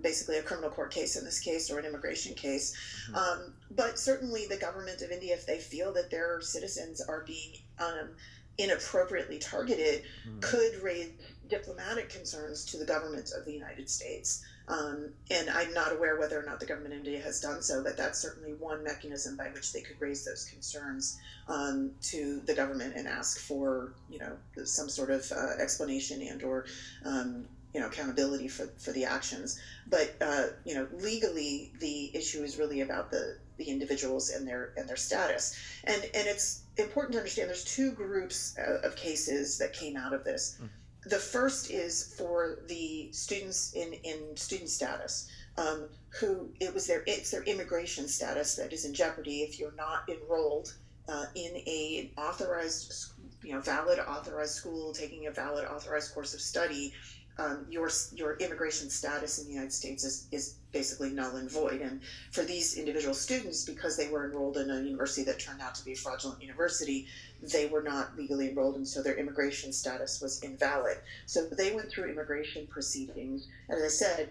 basically 0.01 0.37
a 0.37 0.41
criminal 0.41 0.69
court 0.69 0.91
case 0.91 1.17
in 1.17 1.25
this 1.25 1.39
case 1.39 1.69
or 1.69 1.79
an 1.79 1.85
immigration 1.85 2.33
case. 2.33 2.75
Mm-hmm. 3.09 3.15
Um, 3.15 3.53
but 3.71 3.99
certainly 3.99 4.47
the 4.47 4.57
government 4.57 5.01
of 5.01 5.11
India, 5.11 5.33
if 5.33 5.45
they 5.45 5.57
feel 5.57 5.93
that 5.93 6.09
their 6.09 6.39
citizens 6.41 7.01
are 7.01 7.25
being 7.27 7.57
um, 7.79 8.09
inappropriately 8.57 9.37
targeted, 9.37 10.03
mm-hmm. 10.27 10.39
could 10.39 10.81
raise 10.81 11.09
diplomatic 11.49 12.09
concerns 12.09 12.63
to 12.65 12.77
the 12.77 12.85
government 12.85 13.31
of 13.37 13.45
the 13.45 13.51
United 13.51 13.89
States. 13.89 14.45
Um, 14.71 15.09
and 15.29 15.49
I'm 15.49 15.73
not 15.73 15.91
aware 15.91 16.17
whether 16.17 16.39
or 16.39 16.43
not 16.43 16.61
the 16.61 16.65
government 16.65 16.93
of 16.93 16.99
India 16.99 17.21
has 17.21 17.41
done 17.41 17.61
so, 17.61 17.83
but 17.83 17.97
that's 17.97 18.19
certainly 18.19 18.53
one 18.53 18.83
mechanism 18.83 19.35
by 19.35 19.49
which 19.49 19.73
they 19.73 19.81
could 19.81 19.99
raise 19.99 20.23
those 20.23 20.45
concerns 20.45 21.19
um, 21.49 21.91
to 22.03 22.41
the 22.45 22.53
government 22.53 22.93
and 22.95 23.05
ask 23.05 23.39
for, 23.39 23.93
you 24.09 24.19
know, 24.19 24.37
some 24.63 24.87
sort 24.87 25.09
of 25.09 25.29
uh, 25.33 25.61
explanation 25.61 26.21
and 26.21 26.41
or 26.41 26.65
um, 27.03 27.45
you 27.73 27.79
know 27.79 27.87
accountability 27.87 28.47
for, 28.47 28.67
for 28.77 28.91
the 28.91 29.03
actions. 29.03 29.59
But 29.87 30.15
uh, 30.21 30.47
you 30.65 30.75
know 30.75 30.87
legally, 30.93 31.73
the 31.79 32.15
issue 32.15 32.43
is 32.43 32.57
really 32.57 32.81
about 32.81 33.11
the 33.11 33.37
the 33.57 33.65
individuals 33.65 34.29
and 34.29 34.47
their 34.47 34.73
and 34.77 34.87
their 34.87 34.95
status. 34.95 35.57
And 35.83 36.01
and 36.01 36.27
it's 36.27 36.63
important 36.77 37.13
to 37.13 37.19
understand 37.19 37.49
there's 37.49 37.65
two 37.65 37.91
groups 37.91 38.57
uh, 38.57 38.87
of 38.87 38.95
cases 38.95 39.57
that 39.57 39.73
came 39.73 39.97
out 39.97 40.13
of 40.13 40.23
this. 40.23 40.57
Mm 40.61 40.69
the 41.05 41.17
first 41.17 41.71
is 41.71 42.13
for 42.17 42.59
the 42.67 43.09
students 43.11 43.73
in, 43.73 43.93
in 44.03 44.35
student 44.35 44.69
status 44.69 45.29
um, 45.57 45.87
who 46.19 46.49
it 46.59 46.73
was 46.73 46.87
their 46.87 47.03
it's 47.07 47.31
their 47.31 47.43
immigration 47.43 48.07
status 48.07 48.55
that 48.55 48.71
is 48.71 48.85
in 48.85 48.93
jeopardy 48.93 49.41
if 49.41 49.59
you're 49.59 49.75
not 49.75 50.03
enrolled 50.09 50.73
uh, 51.09 51.25
in 51.35 51.57
a 51.67 52.11
authorized 52.17 53.13
you 53.43 53.53
know 53.53 53.59
valid 53.61 53.99
authorized 53.99 54.53
school 54.53 54.93
taking 54.93 55.27
a 55.27 55.31
valid 55.31 55.65
authorized 55.65 56.13
course 56.13 56.33
of 56.33 56.41
study 56.41 56.93
um, 57.37 57.65
your 57.69 57.89
your 58.13 58.35
immigration 58.37 58.89
status 58.89 59.39
in 59.39 59.45
the 59.45 59.53
United 59.53 59.73
States 59.73 60.03
is, 60.03 60.27
is 60.31 60.55
basically 60.71 61.11
null 61.11 61.35
and 61.37 61.49
void. 61.49 61.81
And 61.81 62.01
for 62.31 62.43
these 62.43 62.77
individual 62.77 63.13
students, 63.13 63.65
because 63.65 63.97
they 63.97 64.09
were 64.09 64.25
enrolled 64.25 64.57
in 64.57 64.69
a 64.69 64.81
university 64.81 65.23
that 65.23 65.39
turned 65.39 65.61
out 65.61 65.75
to 65.75 65.85
be 65.85 65.93
a 65.93 65.95
fraudulent 65.95 66.41
university, 66.41 67.07
they 67.41 67.67
were 67.67 67.81
not 67.81 68.17
legally 68.17 68.49
enrolled, 68.49 68.75
and 68.75 68.87
so 68.87 69.01
their 69.01 69.15
immigration 69.15 69.73
status 69.73 70.21
was 70.21 70.41
invalid. 70.43 70.97
So 71.25 71.47
they 71.47 71.73
went 71.73 71.89
through 71.89 72.11
immigration 72.11 72.67
proceedings. 72.67 73.47
As 73.69 73.81
I 73.81 73.87
said, 73.87 74.29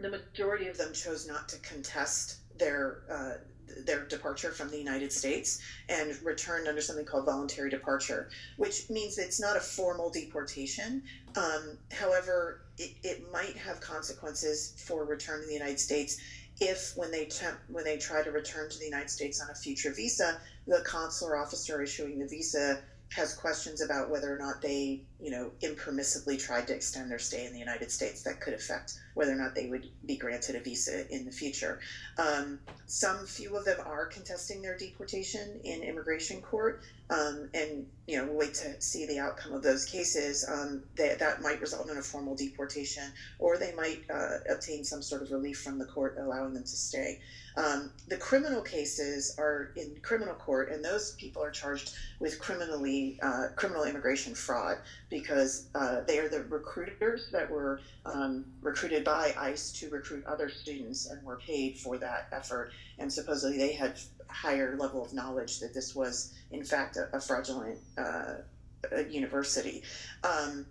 the 0.00 0.10
majority 0.10 0.68
of 0.68 0.76
them 0.76 0.92
chose 0.92 1.26
not 1.26 1.48
to 1.48 1.58
contest 1.58 2.38
their 2.58 3.02
uh, 3.10 3.32
their 3.86 4.04
departure 4.06 4.50
from 4.50 4.70
the 4.70 4.78
United 4.78 5.12
States 5.12 5.60
and 5.88 6.14
returned 6.22 6.68
under 6.68 6.80
something 6.80 7.04
called 7.04 7.26
voluntary 7.26 7.70
departure, 7.70 8.28
which 8.56 8.88
means 8.90 9.18
it's 9.18 9.40
not 9.40 9.56
a 9.56 9.60
formal 9.60 10.10
deportation. 10.10 11.02
Um, 11.36 11.78
however, 11.92 12.62
it, 12.78 12.96
it 13.02 13.32
might 13.32 13.56
have 13.56 13.80
consequences 13.80 14.74
for 14.86 15.04
return 15.04 15.40
to 15.40 15.46
the 15.46 15.52
United 15.52 15.80
States 15.80 16.18
if 16.60 16.92
when 16.96 17.10
they 17.10 17.26
temp, 17.26 17.58
when 17.68 17.84
they 17.84 17.98
try 17.98 18.22
to 18.22 18.30
return 18.30 18.70
to 18.70 18.78
the 18.78 18.84
United 18.84 19.10
States 19.10 19.40
on 19.40 19.50
a 19.50 19.54
future 19.54 19.92
visa, 19.92 20.40
the 20.66 20.82
consular 20.86 21.36
officer 21.36 21.82
issuing 21.82 22.18
the 22.18 22.28
visa 22.28 22.80
has 23.12 23.34
questions 23.34 23.80
about 23.80 24.10
whether 24.10 24.34
or 24.34 24.38
not 24.38 24.62
they, 24.62 25.02
you 25.24 25.30
know, 25.30 25.50
impermissibly 25.62 26.38
tried 26.38 26.66
to 26.66 26.74
extend 26.74 27.10
their 27.10 27.18
stay 27.18 27.46
in 27.46 27.52
the 27.54 27.58
United 27.58 27.90
States. 27.90 28.22
That 28.22 28.40
could 28.42 28.52
affect 28.52 29.00
whether 29.14 29.32
or 29.32 29.36
not 29.36 29.54
they 29.54 29.68
would 29.68 29.86
be 30.04 30.16
granted 30.16 30.54
a 30.54 30.60
visa 30.60 30.96
in 31.14 31.24
the 31.24 31.32
future. 31.32 31.80
Um, 32.18 32.58
some 32.86 33.24
few 33.26 33.56
of 33.56 33.64
them 33.64 33.78
are 33.86 34.04
contesting 34.06 34.60
their 34.60 34.76
deportation 34.76 35.60
in 35.64 35.82
immigration 35.82 36.42
court. 36.42 36.82
um, 37.10 37.50
and 37.52 37.86
you 38.06 38.16
know 38.16 38.24
we'll 38.26 38.38
wait 38.38 38.54
to 38.54 38.80
see 38.80 39.06
the 39.06 39.18
outcome 39.18 39.52
of 39.52 39.62
those 39.62 39.84
cases. 39.84 40.44
Um, 40.48 40.82
they, 40.96 41.14
that 41.18 41.42
might 41.42 41.60
result 41.60 41.90
in 41.90 41.98
a 41.98 42.02
formal 42.02 42.34
deportation, 42.34 43.04
or 43.38 43.58
they 43.58 43.74
might 43.74 44.02
uh, 44.10 44.38
obtain 44.50 44.84
some 44.84 45.02
sort 45.02 45.22
of 45.22 45.30
relief 45.30 45.60
from 45.60 45.78
the 45.78 45.84
court 45.84 46.16
allowing 46.18 46.54
them 46.54 46.62
to 46.62 46.68
stay. 46.68 47.20
Um, 47.56 47.92
the 48.08 48.16
criminal 48.16 48.62
cases 48.62 49.36
are 49.38 49.72
in 49.76 49.96
criminal 50.02 50.34
court, 50.34 50.70
and 50.72 50.84
those 50.84 51.14
people 51.16 51.42
are 51.42 51.50
charged 51.50 51.94
with 52.20 52.38
criminally 52.40 53.18
uh, 53.22 53.48
criminal 53.54 53.84
immigration 53.84 54.34
fraud 54.34 54.78
because 55.14 55.68
uh, 55.76 56.00
they 56.08 56.18
are 56.18 56.28
the 56.28 56.42
recruiters 56.42 57.28
that 57.30 57.48
were 57.48 57.80
um, 58.04 58.44
recruited 58.60 59.04
by 59.04 59.32
ICE 59.38 59.70
to 59.70 59.88
recruit 59.88 60.26
other 60.26 60.48
students 60.48 61.06
and 61.06 61.24
were 61.24 61.36
paid 61.36 61.78
for 61.78 61.96
that 61.98 62.26
effort. 62.32 62.72
And 62.98 63.12
supposedly 63.12 63.56
they 63.56 63.74
had 63.74 63.96
higher 64.28 64.76
level 64.76 65.04
of 65.04 65.14
knowledge 65.14 65.60
that 65.60 65.72
this 65.72 65.94
was 65.94 66.34
in 66.50 66.64
fact 66.64 66.96
a, 66.96 67.16
a 67.16 67.20
fraudulent 67.20 67.78
uh, 67.96 68.38
university. 69.08 69.84
Um, 70.24 70.66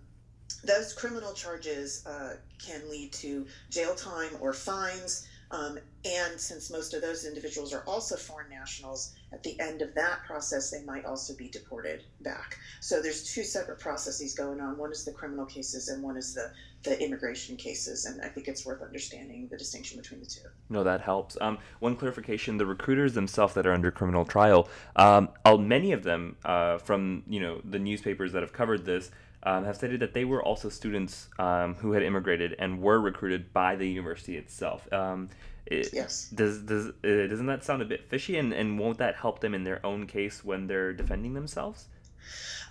those 0.62 0.92
criminal 0.92 1.32
charges 1.32 2.04
uh, 2.06 2.34
can 2.58 2.82
lead 2.90 3.14
to 3.14 3.46
jail 3.70 3.94
time 3.94 4.36
or 4.40 4.52
fines. 4.52 5.26
Um, 5.50 5.78
and 6.04 6.38
since 6.38 6.70
most 6.70 6.94
of 6.94 7.02
those 7.02 7.24
individuals 7.24 7.72
are 7.72 7.82
also 7.86 8.16
foreign 8.16 8.50
nationals, 8.50 9.14
at 9.32 9.42
the 9.42 9.58
end 9.60 9.82
of 9.82 9.94
that 9.94 10.24
process, 10.26 10.70
they 10.70 10.82
might 10.84 11.04
also 11.04 11.34
be 11.34 11.48
deported 11.48 12.04
back. 12.20 12.58
So 12.80 13.00
there's 13.00 13.24
two 13.32 13.42
separate 13.42 13.80
processes 13.80 14.34
going 14.34 14.60
on. 14.60 14.76
One 14.78 14.92
is 14.92 15.04
the 15.04 15.12
criminal 15.12 15.46
cases, 15.46 15.88
and 15.88 16.02
one 16.02 16.16
is 16.16 16.34
the, 16.34 16.52
the 16.82 17.02
immigration 17.02 17.56
cases. 17.56 18.04
And 18.04 18.20
I 18.22 18.28
think 18.28 18.48
it's 18.48 18.66
worth 18.66 18.82
understanding 18.82 19.48
the 19.50 19.56
distinction 19.56 19.98
between 19.98 20.20
the 20.20 20.26
two. 20.26 20.40
No, 20.68 20.84
that 20.84 21.00
helps. 21.00 21.36
Um, 21.40 21.58
one 21.80 21.96
clarification: 21.96 22.58
the 22.58 22.66
recruiters 22.66 23.14
themselves 23.14 23.54
that 23.54 23.66
are 23.66 23.72
under 23.72 23.90
criminal 23.90 24.24
trial, 24.24 24.68
um, 24.96 25.30
many 25.58 25.92
of 25.92 26.02
them 26.02 26.36
uh, 26.44 26.78
from 26.78 27.22
you 27.26 27.40
know 27.40 27.60
the 27.64 27.78
newspapers 27.78 28.32
that 28.32 28.42
have 28.42 28.52
covered 28.52 28.84
this 28.84 29.10
um, 29.44 29.64
have 29.64 29.76
stated 29.76 30.00
that 30.00 30.14
they 30.14 30.24
were 30.24 30.42
also 30.42 30.68
students 30.68 31.28
um, 31.38 31.74
who 31.74 31.92
had 31.92 32.02
immigrated 32.02 32.54
and 32.58 32.80
were 32.80 33.00
recruited 33.00 33.52
by 33.52 33.76
the 33.76 33.88
university 33.88 34.36
itself. 34.36 34.90
Um, 34.92 35.28
it, 35.66 35.90
yes. 35.92 36.28
Does 36.34 36.60
does 36.60 36.88
uh, 36.88 37.26
doesn't 37.28 37.46
that 37.46 37.64
sound 37.64 37.82
a 37.82 37.86
bit 37.86 38.08
fishy? 38.08 38.36
And, 38.38 38.52
and 38.52 38.78
won't 38.78 38.98
that 38.98 39.16
help 39.16 39.40
them 39.40 39.54
in 39.54 39.64
their 39.64 39.84
own 39.84 40.06
case 40.06 40.44
when 40.44 40.66
they're 40.66 40.92
defending 40.92 41.34
themselves? 41.34 41.86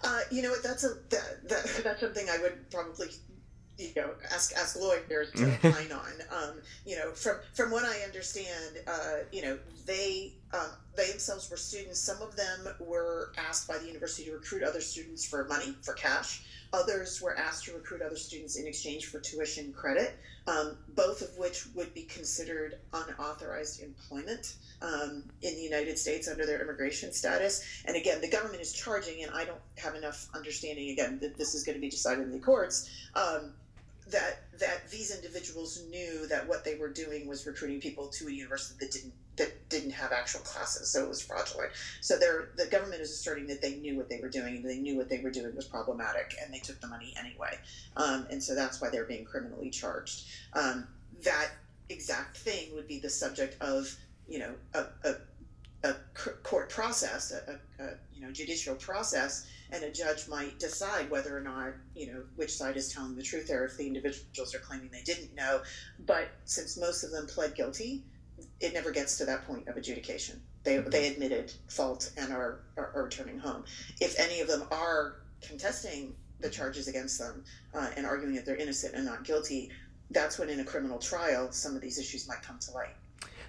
Uh, 0.03 0.19
you 0.31 0.41
know, 0.41 0.53
that's 0.62 0.83
a 0.83 0.95
that, 1.09 1.49
that, 1.49 1.81
that's 1.83 2.01
something 2.01 2.27
I 2.29 2.39
would 2.39 2.69
probably 2.69 3.07
you 3.77 3.89
know 3.95 4.12
ask 4.31 4.55
ask 4.55 4.75
lawyers 4.79 5.31
to 5.31 5.45
opine 5.65 5.91
on. 5.91 6.13
Um, 6.31 6.62
you 6.86 6.97
know, 6.97 7.12
from 7.12 7.38
from 7.53 7.71
what 7.71 7.83
I 7.83 7.99
understand, 8.01 8.79
uh, 8.88 9.17
you 9.31 9.41
know, 9.41 9.57
they 9.86 10.33
um, 10.53 10.69
they 10.95 11.09
themselves 11.09 11.49
were 11.49 11.57
students. 11.57 11.99
Some 11.99 12.21
of 12.21 12.36
them 12.36 12.67
were 12.79 13.31
asked 13.38 13.67
by 13.67 13.77
the 13.77 13.88
university 13.88 14.25
to 14.25 14.33
recruit 14.33 14.63
other 14.63 14.81
students 14.81 15.25
for 15.25 15.45
money 15.45 15.75
for 15.81 15.93
cash. 15.93 16.43
Others 16.73 17.21
were 17.21 17.38
asked 17.38 17.65
to 17.65 17.73
recruit 17.73 18.01
other 18.01 18.15
students 18.15 18.55
in 18.55 18.65
exchange 18.65 19.05
for 19.05 19.19
tuition 19.19 19.71
credit, 19.73 20.17
um, 20.47 20.75
both 20.95 21.21
of 21.21 21.38
which 21.38 21.67
would 21.75 21.93
be 21.93 22.03
considered 22.03 22.79
unauthorized 22.93 23.81
employment 23.81 24.55
um, 24.81 25.23
in 25.43 25.53
the 25.55 25.62
United 25.62 25.97
States 25.99 26.27
under 26.27 26.45
their 26.45 26.62
immigration 26.62 27.13
status. 27.13 27.63
And 27.86 27.95
again, 27.95 28.21
the 28.21 28.29
government 28.29 28.62
is 28.62 28.73
charging, 28.73 29.23
and 29.23 29.31
I 29.31 29.45
don't 29.45 29.62
have 29.77 29.93
enough 29.95 30.27
understanding, 30.33 30.89
again, 30.89 31.19
that 31.21 31.38
this 31.38 31.53
is 31.53 31.63
going 31.63 31.75
to 31.75 31.81
be 31.81 31.89
decided 31.89 32.23
in 32.23 32.31
the 32.31 32.39
courts. 32.39 32.89
Um, 33.15 33.53
that 34.11 34.43
that 34.59 34.89
these 34.91 35.15
individuals 35.15 35.83
knew 35.89 36.27
that 36.27 36.47
what 36.47 36.63
they 36.63 36.75
were 36.75 36.89
doing 36.89 37.27
was 37.27 37.45
recruiting 37.45 37.79
people 37.79 38.07
to 38.07 38.27
a 38.27 38.31
university 38.31 38.75
that 38.79 38.91
didn't 38.91 39.13
that 39.35 39.69
didn't 39.69 39.91
have 39.91 40.11
actual 40.11 40.41
classes, 40.41 40.89
so 40.89 41.03
it 41.03 41.09
was 41.09 41.21
fraudulent. 41.21 41.71
So 42.01 42.17
the 42.17 42.67
government 42.69 43.01
is 43.01 43.09
asserting 43.11 43.47
that 43.47 43.61
they 43.61 43.75
knew 43.75 43.97
what 43.97 44.09
they 44.09 44.19
were 44.21 44.29
doing, 44.29 44.57
and 44.57 44.65
they 44.69 44.77
knew 44.77 44.95
what 44.95 45.09
they 45.09 45.19
were 45.19 45.31
doing 45.31 45.55
was 45.55 45.65
problematic, 45.65 46.35
and 46.41 46.53
they 46.53 46.59
took 46.59 46.79
the 46.81 46.87
money 46.87 47.13
anyway. 47.19 47.57
Um, 47.97 48.27
and 48.29 48.43
so 48.43 48.53
that's 48.53 48.79
why 48.79 48.89
they're 48.89 49.05
being 49.05 49.25
criminally 49.25 49.69
charged. 49.71 50.25
Um, 50.53 50.87
that 51.23 51.49
exact 51.89 52.37
thing 52.37 52.75
would 52.75 52.87
be 52.87 52.99
the 52.99 53.09
subject 53.09 53.61
of 53.61 53.95
you 54.27 54.39
know 54.39 54.53
a, 54.73 54.85
a, 55.03 55.15
a 55.83 55.95
court 56.43 56.69
process, 56.69 57.31
a, 57.31 57.59
a, 57.83 57.89
you 58.13 58.21
know 58.21 58.31
judicial 58.31 58.75
process, 58.75 59.47
and 59.73 59.83
a 59.83 59.91
judge 59.91 60.27
might 60.29 60.59
decide 60.59 61.09
whether 61.09 61.36
or 61.36 61.41
not 61.41 61.73
you 61.95 62.07
know 62.07 62.23
which 62.36 62.53
side 62.53 62.77
is 62.77 62.93
telling 62.93 63.15
the 63.15 63.23
truth 63.23 63.47
there 63.47 63.65
if 63.65 63.75
the 63.77 63.88
individuals 63.88 64.55
are 64.55 64.59
claiming 64.59 64.89
they 64.91 65.01
didn't 65.01 65.36
know. 65.36 65.62
But 66.05 66.29
since 66.45 66.77
most 66.77 67.03
of 67.03 67.12
them 67.12 67.27
pled 67.27 67.55
guilty 67.55 68.03
it 68.59 68.73
never 68.73 68.91
gets 68.91 69.17
to 69.17 69.25
that 69.25 69.45
point 69.45 69.67
of 69.67 69.77
adjudication. 69.77 70.41
They, 70.63 70.77
mm-hmm. 70.77 70.89
they 70.89 71.07
admitted 71.07 71.53
fault 71.67 72.12
and 72.17 72.31
are, 72.31 72.59
are, 72.77 72.91
are, 72.95 73.03
returning 73.03 73.38
home. 73.38 73.65
If 73.99 74.19
any 74.19 74.39
of 74.39 74.47
them 74.47 74.63
are 74.71 75.21
contesting 75.41 76.15
the 76.39 76.49
charges 76.49 76.88
against 76.88 77.19
them 77.19 77.43
uh, 77.73 77.89
and 77.97 78.05
arguing 78.05 78.36
that 78.36 78.45
they're 78.45 78.55
innocent 78.55 78.95
and 78.95 79.05
not 79.05 79.23
guilty, 79.23 79.71
that's 80.12 80.39
when 80.39 80.49
in 80.49 80.59
a 80.59 80.65
criminal 80.65 80.99
trial 80.99 81.51
some 81.51 81.75
of 81.75 81.81
these 81.81 81.99
issues 81.99 82.27
might 82.27 82.41
come 82.41 82.59
to 82.59 82.71
light. 82.71 82.95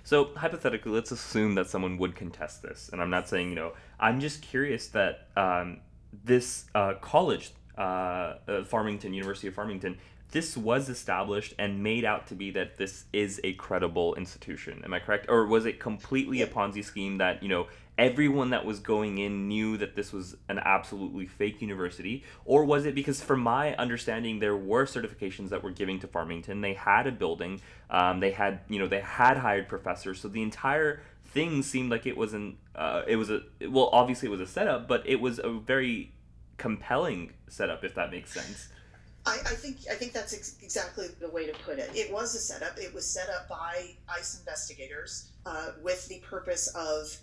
So 0.03 0.31
hypothetically, 0.37 0.93
let's 0.93 1.13
assume 1.13 1.55
that 1.55 1.71
someone 1.71 1.97
would 1.99 2.15
contest 2.15 2.63
this, 2.63 2.91
and 2.93 3.01
I'm 3.01 3.09
not 3.09 3.27
saying 3.27 3.49
you 3.49 3.55
know. 3.55 3.73
I'm 3.99 4.21
just 4.21 4.43
curious 4.43 4.89
that 4.89 5.29
um, 5.35 5.81
this 6.25 6.67
uh, 6.75 6.95
college, 7.01 7.53
uh, 7.77 7.81
uh 8.47 8.65
Farmington 8.65 9.13
University 9.13 9.49
of 9.49 9.55
Farmington, 9.55 9.99
this 10.35 10.57
was 10.57 10.89
established 10.89 11.55
and 11.61 11.81
made 11.81 12.05
out 12.05 12.27
to 12.27 12.35
be 12.35 12.51
that 12.51 12.77
this 12.77 13.05
is 13.13 13.41
a 13.45 13.53
credible 13.53 14.17
institution. 14.17 14.83
Am 14.85 14.93
I 14.93 14.99
correct? 14.99 15.27
Or 15.29 15.47
was 15.47 15.65
it 15.65 15.79
completely 15.79 16.43
a 16.43 16.47
Ponzi 16.49 16.85
scheme 16.85 17.19
that, 17.19 17.41
you 17.41 17.49
know, 17.49 17.69
everyone 17.97 18.51
that 18.51 18.65
was 18.65 18.81
going 18.81 19.19
in 19.19 19.47
knew 19.47 19.77
that 19.77 19.95
this 19.95 20.13
was 20.13 20.37
an 20.49 20.59
absolutely 20.59 21.27
fake 21.27 21.63
university? 21.63 22.25
Or 22.45 22.65
was 22.65 22.85
it 22.85 22.97
because, 22.97 23.21
from 23.23 23.41
my 23.41 23.77
understanding, 23.77 24.41
there 24.41 24.57
were 24.57 24.87
certifications 24.87 25.51
that 25.51 25.63
were 25.63 25.71
giving 25.71 26.01
to 26.01 26.09
Farmington? 26.09 26.63
They 26.63 26.75
had 26.75 27.07
a 27.07 27.13
building, 27.13 27.61
um, 27.89 28.19
they 28.19 28.33
had, 28.33 28.59
you 28.69 28.81
know, 28.81 28.89
they 28.89 29.03
had 29.03 29.37
hired 29.37 29.69
professors. 29.69 30.21
So 30.21 30.27
the 30.27 30.43
entire 30.43 31.03
thing 31.35 31.63
seemed 31.63 31.91
like 31.91 32.07
it 32.07 32.17
wasn't, 32.17 32.57
uh, 32.75 33.03
it 33.07 33.17
was 33.17 33.31
a, 33.31 33.43
well, 33.69 33.91
obviously 33.93 34.29
it 34.29 34.31
was 34.31 34.41
a 34.41 34.47
setup, 34.47 34.89
but 34.89 35.03
it 35.05 35.21
was 35.21 35.39
a 35.39 35.51
very 35.51 36.13
compelling 36.57 37.33
setup, 37.49 37.85
if 37.85 37.95
that 37.97 38.11
makes 38.11 38.33
sense. 38.33 38.69
I, 39.27 39.39
I, 39.45 39.55
think 39.55 39.79
I 39.91 39.95
think 39.95 40.13
that's 40.13 40.33
ex- 40.33 40.57
exactly 40.63 41.09
the 41.21 41.29
way 41.29 41.47
to 41.47 41.53
put 41.65 41.79
it. 41.79 41.91
It 41.95 42.13
was 42.13 42.35
a 42.35 42.39
setup. 42.39 42.79
It 42.79 42.95
was 42.95 43.07
set 43.07 43.29
up 43.29 43.49
by 43.49 43.91
ICE 44.09 44.39
investigators 44.39 45.31
uh, 45.45 45.71
with 45.83 46.07
the 46.09 46.21
purpose 46.21 46.69
of 46.69 47.17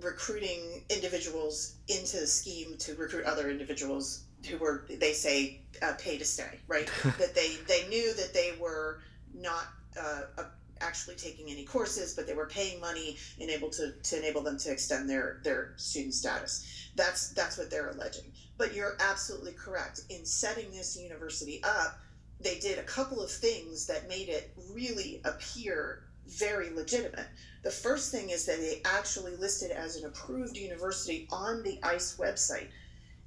recruiting 0.00 0.82
individuals 0.90 1.76
into 1.88 2.18
the 2.18 2.26
scheme 2.26 2.76
to 2.78 2.94
recruit 2.96 3.24
other 3.24 3.50
individuals 3.50 4.24
who 4.48 4.58
were, 4.58 4.84
they 5.00 5.12
say, 5.12 5.60
uh, 5.80 5.92
pay 5.98 6.18
to 6.18 6.24
stay. 6.24 6.58
Right? 6.66 6.90
that 7.18 7.34
they 7.34 7.56
they 7.68 7.88
knew 7.88 8.12
that 8.14 8.34
they 8.34 8.52
were 8.60 9.00
not 9.32 9.68
uh, 9.98 10.22
actually 10.80 11.16
taking 11.16 11.50
any 11.50 11.64
courses, 11.64 12.14
but 12.14 12.26
they 12.26 12.34
were 12.34 12.46
paying 12.46 12.80
money 12.80 13.16
and 13.40 13.50
able 13.50 13.70
to, 13.70 13.92
to 13.92 14.18
enable 14.18 14.42
them 14.42 14.58
to 14.58 14.70
extend 14.70 15.08
their 15.08 15.40
their 15.44 15.74
student 15.76 16.14
status. 16.14 16.90
That's 16.96 17.30
that's 17.30 17.58
what 17.58 17.70
they're 17.70 17.90
alleging. 17.90 18.32
But 18.56 18.74
you're 18.74 18.96
absolutely 19.00 19.52
correct. 19.52 20.02
In 20.10 20.24
setting 20.24 20.70
this 20.70 20.96
university 20.96 21.60
up, 21.64 21.98
they 22.40 22.58
did 22.58 22.78
a 22.78 22.84
couple 22.84 23.22
of 23.22 23.30
things 23.30 23.86
that 23.86 24.08
made 24.08 24.28
it 24.28 24.52
really 24.72 25.20
appear 25.24 26.04
very 26.26 26.70
legitimate. 26.70 27.26
The 27.62 27.70
first 27.70 28.10
thing 28.10 28.30
is 28.30 28.46
that 28.46 28.58
they 28.58 28.82
actually 28.84 29.36
listed 29.36 29.70
as 29.70 29.96
an 29.96 30.06
approved 30.06 30.56
university 30.56 31.26
on 31.30 31.62
the 31.62 31.78
ICE 31.82 32.16
website. 32.16 32.68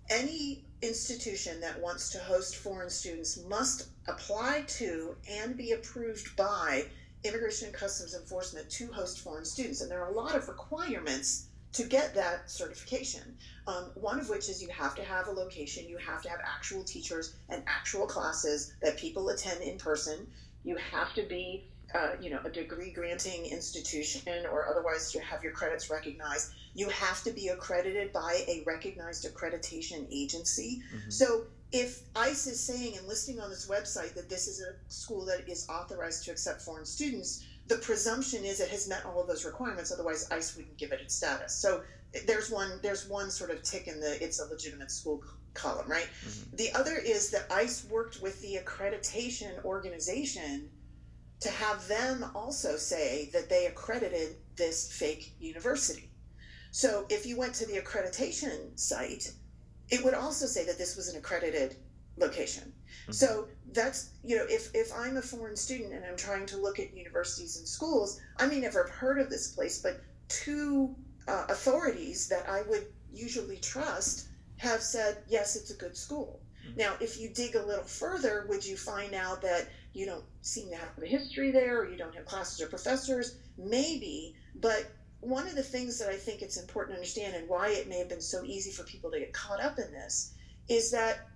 Any 0.09 0.63
institution 0.81 1.59
that 1.61 1.81
wants 1.81 2.09
to 2.11 2.19
host 2.19 2.55
foreign 2.55 2.89
students 2.89 3.39
must 3.47 3.89
apply 4.07 4.63
to 4.67 5.15
and 5.29 5.57
be 5.57 5.71
approved 5.71 6.35
by 6.35 6.85
Immigration 7.23 7.67
and 7.67 7.75
Customs 7.75 8.15
Enforcement 8.15 8.69
to 8.71 8.91
host 8.91 9.19
foreign 9.19 9.45
students. 9.45 9.81
And 9.81 9.91
there 9.91 10.03
are 10.03 10.09
a 10.09 10.15
lot 10.15 10.35
of 10.35 10.47
requirements 10.47 11.47
to 11.73 11.83
get 11.83 12.15
that 12.15 12.49
certification. 12.49 13.37
Um, 13.67 13.91
one 13.95 14.19
of 14.19 14.29
which 14.29 14.49
is 14.49 14.61
you 14.61 14.69
have 14.69 14.95
to 14.95 15.03
have 15.03 15.27
a 15.27 15.31
location, 15.31 15.87
you 15.87 15.97
have 15.97 16.21
to 16.23 16.29
have 16.29 16.39
actual 16.43 16.83
teachers 16.83 17.35
and 17.49 17.61
actual 17.67 18.07
classes 18.07 18.73
that 18.81 18.97
people 18.97 19.29
attend 19.29 19.61
in 19.61 19.77
person. 19.77 20.27
You 20.63 20.77
have 20.77 21.13
to 21.15 21.23
be, 21.23 21.65
uh, 21.93 22.11
you 22.21 22.29
know, 22.29 22.39
a 22.45 22.49
degree 22.49 22.91
granting 22.91 23.45
institution 23.45 24.45
or 24.51 24.67
otherwise 24.69 25.11
to 25.11 25.19
have 25.19 25.43
your 25.43 25.51
credits 25.51 25.89
recognized. 25.89 26.53
You 26.73 26.89
have 26.89 27.23
to 27.23 27.31
be 27.31 27.49
accredited 27.49 28.13
by 28.13 28.43
a 28.47 28.63
recognized 28.65 29.25
accreditation 29.31 30.07
agency. 30.11 30.81
Mm-hmm. 30.95 31.09
So 31.09 31.45
if 31.71 32.03
ICE 32.15 32.47
is 32.47 32.59
saying 32.59 32.97
and 32.97 33.07
listing 33.07 33.39
on 33.39 33.49
this 33.49 33.67
website 33.67 34.13
that 34.15 34.29
this 34.29 34.47
is 34.47 34.61
a 34.61 34.75
school 34.91 35.25
that 35.25 35.47
is 35.49 35.67
authorized 35.69 36.23
to 36.25 36.31
accept 36.31 36.61
foreign 36.61 36.85
students, 36.85 37.43
the 37.67 37.77
presumption 37.77 38.45
is 38.45 38.59
it 38.59 38.69
has 38.69 38.87
met 38.87 39.05
all 39.05 39.21
of 39.21 39.27
those 39.27 39.43
requirements. 39.43 39.91
Otherwise, 39.91 40.29
ICE 40.31 40.55
wouldn't 40.55 40.77
give 40.77 40.91
it 40.91 41.01
its 41.01 41.15
status. 41.15 41.53
So 41.53 41.81
there's 42.25 42.49
one 42.49 42.79
there's 42.81 43.09
one 43.09 43.29
sort 43.29 43.51
of 43.51 43.61
tick 43.63 43.87
in 43.87 43.99
the 43.99 44.23
it's 44.23 44.39
a 44.39 44.45
legitimate 44.45 44.91
school 44.91 45.21
column, 45.53 45.89
right? 45.89 46.07
Mm-hmm. 46.25 46.55
The 46.55 46.71
other 46.73 46.95
is 46.95 47.29
that 47.31 47.51
ICE 47.51 47.85
worked 47.89 48.21
with 48.21 48.41
the 48.41 48.59
accreditation 48.63 49.63
organization 49.65 50.69
to 51.41 51.49
have 51.49 51.87
them 51.87 52.25
also 52.33 52.77
say 52.77 53.29
that 53.33 53.49
they 53.49 53.65
accredited 53.65 54.37
this 54.55 54.91
fake 54.91 55.35
university. 55.39 56.09
So 56.71 57.05
if 57.09 57.25
you 57.25 57.37
went 57.37 57.53
to 57.55 57.65
the 57.65 57.79
accreditation 57.79 58.77
site, 58.79 59.31
it 59.89 60.03
would 60.03 60.13
also 60.13 60.45
say 60.45 60.65
that 60.65 60.77
this 60.77 60.95
was 60.95 61.07
an 61.09 61.17
accredited 61.17 61.75
location. 62.17 62.73
Mm-hmm. 63.03 63.11
So 63.13 63.47
that's 63.73 64.11
you 64.23 64.35
know 64.35 64.45
if 64.49 64.73
if 64.73 64.91
I'm 64.93 65.17
a 65.17 65.21
foreign 65.21 65.55
student 65.55 65.93
and 65.93 66.05
I'm 66.05 66.17
trying 66.17 66.45
to 66.47 66.57
look 66.57 66.79
at 66.79 66.95
universities 66.95 67.57
and 67.57 67.67
schools, 67.67 68.19
I 68.37 68.47
may 68.47 68.59
never 68.59 68.83
have 68.83 68.91
heard 68.91 69.19
of 69.19 69.29
this 69.29 69.53
place, 69.53 69.81
but 69.81 70.01
two 70.27 70.95
uh, 71.27 71.45
authorities 71.49 72.27
that 72.29 72.49
I 72.49 72.63
would 72.63 72.87
usually 73.13 73.57
trust 73.57 74.27
have 74.57 74.81
said 74.81 75.17
yes, 75.27 75.55
it's 75.55 75.71
a 75.71 75.75
good 75.75 75.95
school. 75.95 76.41
Mm-hmm. 76.67 76.79
Now, 76.79 76.93
if 76.99 77.19
you 77.19 77.29
dig 77.29 77.55
a 77.55 77.65
little 77.65 77.85
further, 77.85 78.45
would 78.49 78.65
you 78.65 78.75
find 78.75 79.13
out 79.13 79.41
that 79.41 79.69
you 79.93 80.05
don't 80.05 80.25
seem 80.41 80.69
to 80.69 80.75
have 80.75 80.89
a 81.01 81.05
history 81.05 81.51
there, 81.51 81.79
or 81.79 81.89
you 81.89 81.97
don't 81.97 82.15
have 82.15 82.25
classes 82.25 82.61
or 82.61 82.67
professors? 82.67 83.37
Maybe, 83.57 84.35
but 84.55 84.91
one 85.27 85.47
of 85.47 85.55
the 85.55 85.63
things 85.63 85.99
that 85.99 86.09
I 86.09 86.15
think 86.15 86.41
it's 86.41 86.57
important 86.57 86.95
to 86.95 86.99
understand 86.99 87.35
and 87.35 87.49
why 87.49 87.69
it 87.69 87.87
may 87.87 87.99
have 87.99 88.09
been 88.09 88.21
so 88.21 88.43
easy 88.45 88.71
for 88.71 88.83
people 88.83 89.11
to 89.11 89.19
get 89.19 89.33
caught 89.33 89.61
up 89.61 89.77
in 89.77 89.91
this 89.91 90.33
is 90.69 90.91
that 90.91 91.27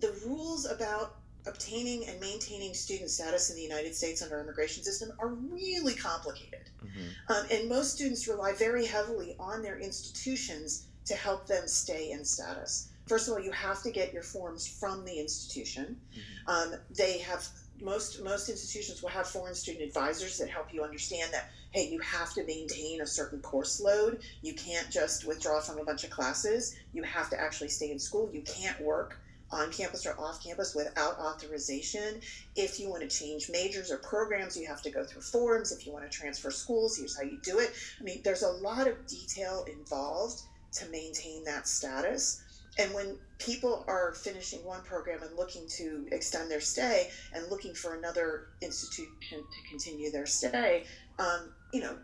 the 0.00 0.12
rules 0.26 0.66
about 0.66 1.16
obtaining 1.46 2.08
and 2.08 2.20
maintaining 2.20 2.72
student 2.72 3.10
status 3.10 3.50
in 3.50 3.56
the 3.56 3.62
United 3.62 3.94
States 3.94 4.22
under 4.22 4.36
our 4.36 4.42
immigration 4.42 4.82
system 4.82 5.10
are 5.18 5.28
really 5.28 5.94
complicated. 5.94 6.70
Mm-hmm. 6.84 7.32
Um, 7.32 7.46
and 7.50 7.68
most 7.68 7.94
students 7.94 8.28
rely 8.28 8.52
very 8.52 8.86
heavily 8.86 9.36
on 9.38 9.62
their 9.62 9.78
institutions 9.78 10.86
to 11.06 11.14
help 11.14 11.46
them 11.46 11.66
stay 11.66 12.12
in 12.12 12.24
status. 12.24 12.91
First 13.12 13.28
of 13.28 13.34
all, 13.34 13.40
you 13.40 13.50
have 13.50 13.82
to 13.82 13.90
get 13.90 14.14
your 14.14 14.22
forms 14.22 14.66
from 14.66 15.04
the 15.04 15.20
institution. 15.20 16.00
Mm-hmm. 16.14 16.50
Um, 16.72 16.80
they 16.96 17.18
have 17.18 17.46
most 17.78 18.24
most 18.24 18.48
institutions 18.48 19.02
will 19.02 19.10
have 19.10 19.26
foreign 19.26 19.54
student 19.54 19.84
advisors 19.84 20.38
that 20.38 20.48
help 20.48 20.72
you 20.72 20.82
understand 20.82 21.30
that 21.34 21.50
hey, 21.72 21.90
you 21.90 22.00
have 22.00 22.32
to 22.32 22.42
maintain 22.46 23.02
a 23.02 23.06
certain 23.06 23.40
course 23.40 23.82
load. 23.82 24.22
You 24.40 24.54
can't 24.54 24.90
just 24.90 25.26
withdraw 25.26 25.60
from 25.60 25.78
a 25.78 25.84
bunch 25.84 26.04
of 26.04 26.10
classes. 26.10 26.74
You 26.94 27.02
have 27.02 27.28
to 27.28 27.38
actually 27.38 27.68
stay 27.68 27.90
in 27.90 27.98
school. 27.98 28.30
You 28.32 28.40
can't 28.46 28.80
work 28.80 29.18
on 29.50 29.70
campus 29.70 30.06
or 30.06 30.18
off 30.18 30.42
campus 30.42 30.74
without 30.74 31.18
authorization. 31.18 32.18
If 32.56 32.80
you 32.80 32.88
want 32.88 33.02
to 33.02 33.08
change 33.14 33.50
majors 33.50 33.90
or 33.92 33.98
programs, 33.98 34.56
you 34.56 34.66
have 34.68 34.80
to 34.84 34.90
go 34.90 35.04
through 35.04 35.20
forms. 35.20 35.70
If 35.70 35.86
you 35.86 35.92
want 35.92 36.10
to 36.10 36.18
transfer 36.18 36.50
schools, 36.50 36.96
here's 36.96 37.14
how 37.14 37.24
you 37.24 37.38
do 37.42 37.58
it. 37.58 37.74
I 38.00 38.04
mean, 38.04 38.22
there's 38.24 38.42
a 38.42 38.52
lot 38.52 38.86
of 38.86 39.06
detail 39.06 39.66
involved 39.70 40.40
to 40.78 40.88
maintain 40.88 41.44
that 41.44 41.68
status. 41.68 42.42
And 42.78 42.92
when 42.94 43.18
people 43.38 43.84
are 43.86 44.14
finishing 44.14 44.64
one 44.64 44.82
program 44.82 45.22
and 45.22 45.36
looking 45.36 45.66
to 45.76 46.06
extend 46.10 46.50
their 46.50 46.60
stay 46.60 47.10
and 47.34 47.46
looking 47.50 47.74
for 47.74 47.94
another 47.94 48.48
institution 48.62 49.38
to 49.38 49.68
continue 49.68 50.10
their 50.10 50.26
stay, 50.26 50.84
um, 51.18 51.52
you 51.72 51.80
know, 51.80 51.96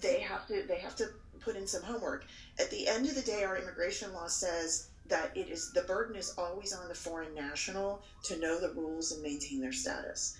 they 0.00 0.20
have 0.20 0.46
to 0.48 0.64
they 0.68 0.78
have 0.78 0.96
to 0.96 1.08
put 1.40 1.56
in 1.56 1.66
some 1.66 1.82
homework. 1.82 2.26
At 2.60 2.70
the 2.70 2.86
end 2.88 3.06
of 3.06 3.14
the 3.14 3.22
day, 3.22 3.44
our 3.44 3.56
immigration 3.56 4.12
law 4.12 4.26
says 4.26 4.88
that 5.08 5.34
it 5.36 5.48
is 5.48 5.72
the 5.72 5.82
burden 5.82 6.16
is 6.16 6.34
always 6.36 6.72
on 6.72 6.88
the 6.88 6.94
foreign 6.94 7.34
national 7.34 8.02
to 8.24 8.38
know 8.38 8.60
the 8.60 8.74
rules 8.74 9.12
and 9.12 9.22
maintain 9.22 9.60
their 9.60 9.72
status, 9.72 10.36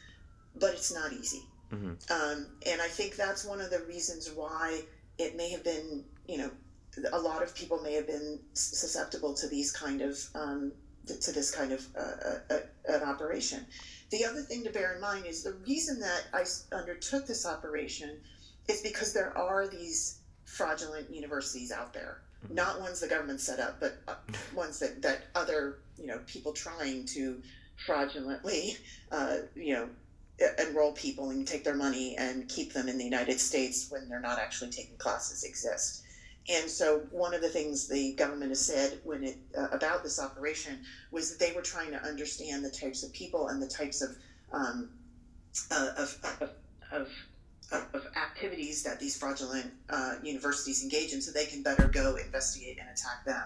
but 0.59 0.75
it's 0.75 0.93
not 0.93 1.13
easy. 1.13 1.43
Mm-hmm. 1.73 2.13
Um, 2.13 2.47
and 2.67 2.81
I 2.81 2.89
think 2.89 3.17
that's 3.17 3.45
one 3.45 3.61
of 3.61 3.71
the 3.71 3.81
reasons 3.81 4.31
why 4.35 4.83
it 5.19 5.37
may 5.37 5.51
have 5.51 5.65
been, 5.65 6.05
you 6.29 6.39
know, 6.39 6.51
a 7.13 7.19
lot 7.19 7.43
of 7.43 7.55
people 7.55 7.81
may 7.83 7.95
have 7.95 8.07
been 8.07 8.39
susceptible 8.55 9.35
to 9.35 9.49
these 9.49 9.73
kind 9.73 10.03
of 10.03 10.19
um, 10.35 10.73
to 11.07 11.33
this 11.33 11.51
kind 11.51 11.73
of 11.73 11.87
uh, 11.97 12.01
uh, 12.01 12.55
uh, 12.55 12.59
an 12.89 13.03
operation. 13.03 13.65
The 14.11 14.25
other 14.25 14.41
thing 14.41 14.65
to 14.65 14.71
bear 14.71 14.95
in 14.95 15.01
mind 15.01 15.27
is 15.27 15.43
the 15.43 15.55
reason 15.67 16.01
that 16.01 16.25
I 16.33 16.45
undertook 16.75 17.27
this 17.27 17.47
operation 17.47 18.19
is 18.69 18.81
because 18.83 19.13
there 19.13 19.37
are 19.37 19.69
these 19.69 20.21
fraudulent 20.45 21.13
universities 21.13 21.73
out 21.73 21.93
there 21.93 22.23
mm-hmm. 22.45 22.55
not 22.55 22.81
ones 22.81 23.01
the 23.01 23.09
government 23.09 23.41
set 23.41 23.61
up 23.61 23.81
but 23.81 23.99
uh, 24.09 24.15
ones 24.55 24.79
that, 24.79 25.03
that 25.03 25.25
other 25.35 25.79
you 25.99 26.07
know 26.07 26.21
people 26.27 26.53
trying 26.53 27.05
to 27.05 27.43
fraudulently 27.85 28.77
uh, 29.13 29.39
you 29.55 29.75
know 29.75 29.89
enroll 30.59 30.93
people 30.93 31.31
and 31.31 31.49
take 31.49 31.65
their 31.65 31.75
money 31.75 32.15
and 32.17 32.49
keep 32.49 32.73
them 32.73 32.89
in 32.89 32.99
the 32.99 33.05
united 33.05 33.41
states 33.41 33.91
when 33.91 34.09
they're 34.09 34.21
not 34.21 34.39
actually 34.39 34.71
taking 34.71 34.97
classes 34.99 35.45
exist 35.45 36.03
and 36.49 36.71
so 36.71 37.03
one 37.11 37.35
of 37.35 37.41
the 37.41 37.49
things 37.49 37.89
the 37.89 38.13
government 38.13 38.51
has 38.51 38.65
said 38.65 39.01
when 39.05 39.25
it 39.25 39.37
uh, 39.57 39.69
about 39.73 40.03
this 40.03 40.21
operation 40.21 40.79
was 41.11 41.31
that 41.31 41.45
they 41.45 41.53
were 41.53 41.63
trying 41.63 41.91
to 41.91 42.03
understand 42.03 42.65
the 42.65 42.71
types 42.71 43.03
of 43.03 43.13
people 43.13 43.49
and 43.49 43.61
the 43.61 43.69
types 43.69 44.03
of 44.03 44.17
um, 44.53 44.91
uh, 45.71 45.91
of, 45.99 46.19
of, 46.41 46.51
of 46.93 47.09
of, 47.73 48.07
activities 48.17 48.83
that 48.85 49.01
these 49.01 49.19
fraudulent 49.19 49.73
uh, 49.91 50.15
universities 50.23 50.83
engage 50.83 51.13
in 51.13 51.21
so 51.21 51.33
they 51.33 51.47
can 51.47 51.63
better 51.63 51.89
go 51.89 52.17
investigate 52.17 52.79
and 52.79 52.89
attack 52.89 53.25
them. 53.25 53.45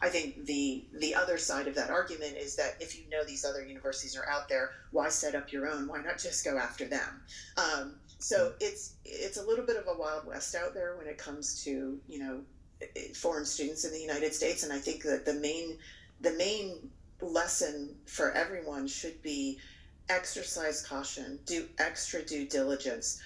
I 0.00 0.08
think 0.08 0.44
the 0.44 0.84
the 1.00 1.14
other 1.14 1.38
side 1.38 1.66
of 1.66 1.74
that 1.76 1.90
argument 1.90 2.36
is 2.36 2.54
that 2.56 2.76
if 2.80 2.98
you 2.98 3.08
know 3.10 3.24
these 3.24 3.44
other 3.44 3.64
universities 3.64 4.16
are 4.16 4.28
out 4.28 4.48
there, 4.48 4.70
why 4.92 5.08
set 5.08 5.34
up 5.34 5.52
your 5.52 5.66
own? 5.66 5.88
Why 5.88 6.02
not 6.02 6.18
just 6.18 6.44
go 6.44 6.58
after 6.58 6.84
them? 6.84 7.22
Um, 7.56 7.94
so 8.18 8.52
it's 8.60 8.94
it's 9.04 9.36
a 9.36 9.44
little 9.44 9.66
bit 9.66 9.76
of 9.76 9.86
a 9.88 9.98
wild 9.98 10.26
west 10.26 10.54
out 10.54 10.74
there 10.74 10.96
when 10.96 11.06
it 11.06 11.18
comes 11.18 11.62
to 11.64 11.98
you 12.08 12.18
know 12.18 12.40
foreign 13.14 13.44
students 13.44 13.84
in 13.84 13.92
the 13.92 14.00
United 14.00 14.34
States, 14.34 14.62
and 14.62 14.72
I 14.72 14.78
think 14.78 15.02
that 15.02 15.24
the 15.24 15.34
main 15.34 15.78
the 16.20 16.32
main 16.32 16.90
lesson 17.20 17.94
for 18.06 18.32
everyone 18.32 18.86
should 18.86 19.22
be 19.22 19.58
exercise 20.08 20.86
caution, 20.86 21.38
do 21.46 21.66
extra 21.78 22.22
due 22.22 22.46
diligence 22.46 23.20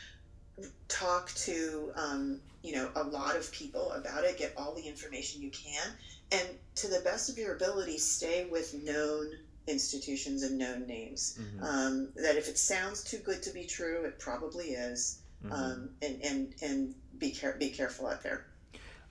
talk 0.88 1.30
to 1.30 1.90
um, 1.96 2.40
you 2.62 2.74
know 2.74 2.90
a 2.96 3.02
lot 3.02 3.36
of 3.36 3.50
people 3.52 3.92
about 3.92 4.24
it 4.24 4.38
get 4.38 4.52
all 4.56 4.74
the 4.74 4.86
information 4.86 5.40
you 5.40 5.50
can 5.50 5.88
and 6.32 6.48
to 6.74 6.88
the 6.88 7.00
best 7.00 7.30
of 7.30 7.38
your 7.38 7.54
ability 7.54 7.98
stay 7.98 8.46
with 8.50 8.74
known 8.84 9.30
institutions 9.66 10.42
and 10.42 10.58
known 10.58 10.86
names 10.86 11.38
mm-hmm. 11.40 11.62
um, 11.62 12.08
that 12.16 12.36
if 12.36 12.48
it 12.48 12.58
sounds 12.58 13.04
too 13.04 13.18
good 13.18 13.42
to 13.42 13.50
be 13.50 13.64
true 13.64 14.04
it 14.04 14.18
probably 14.18 14.66
is 14.66 15.20
mm-hmm. 15.44 15.52
um, 15.52 15.90
and 16.02 16.20
and 16.24 16.54
and 16.62 16.94
be 17.18 17.30
care- 17.30 17.56
be 17.58 17.70
careful 17.70 18.06
out 18.06 18.22
there 18.22 18.46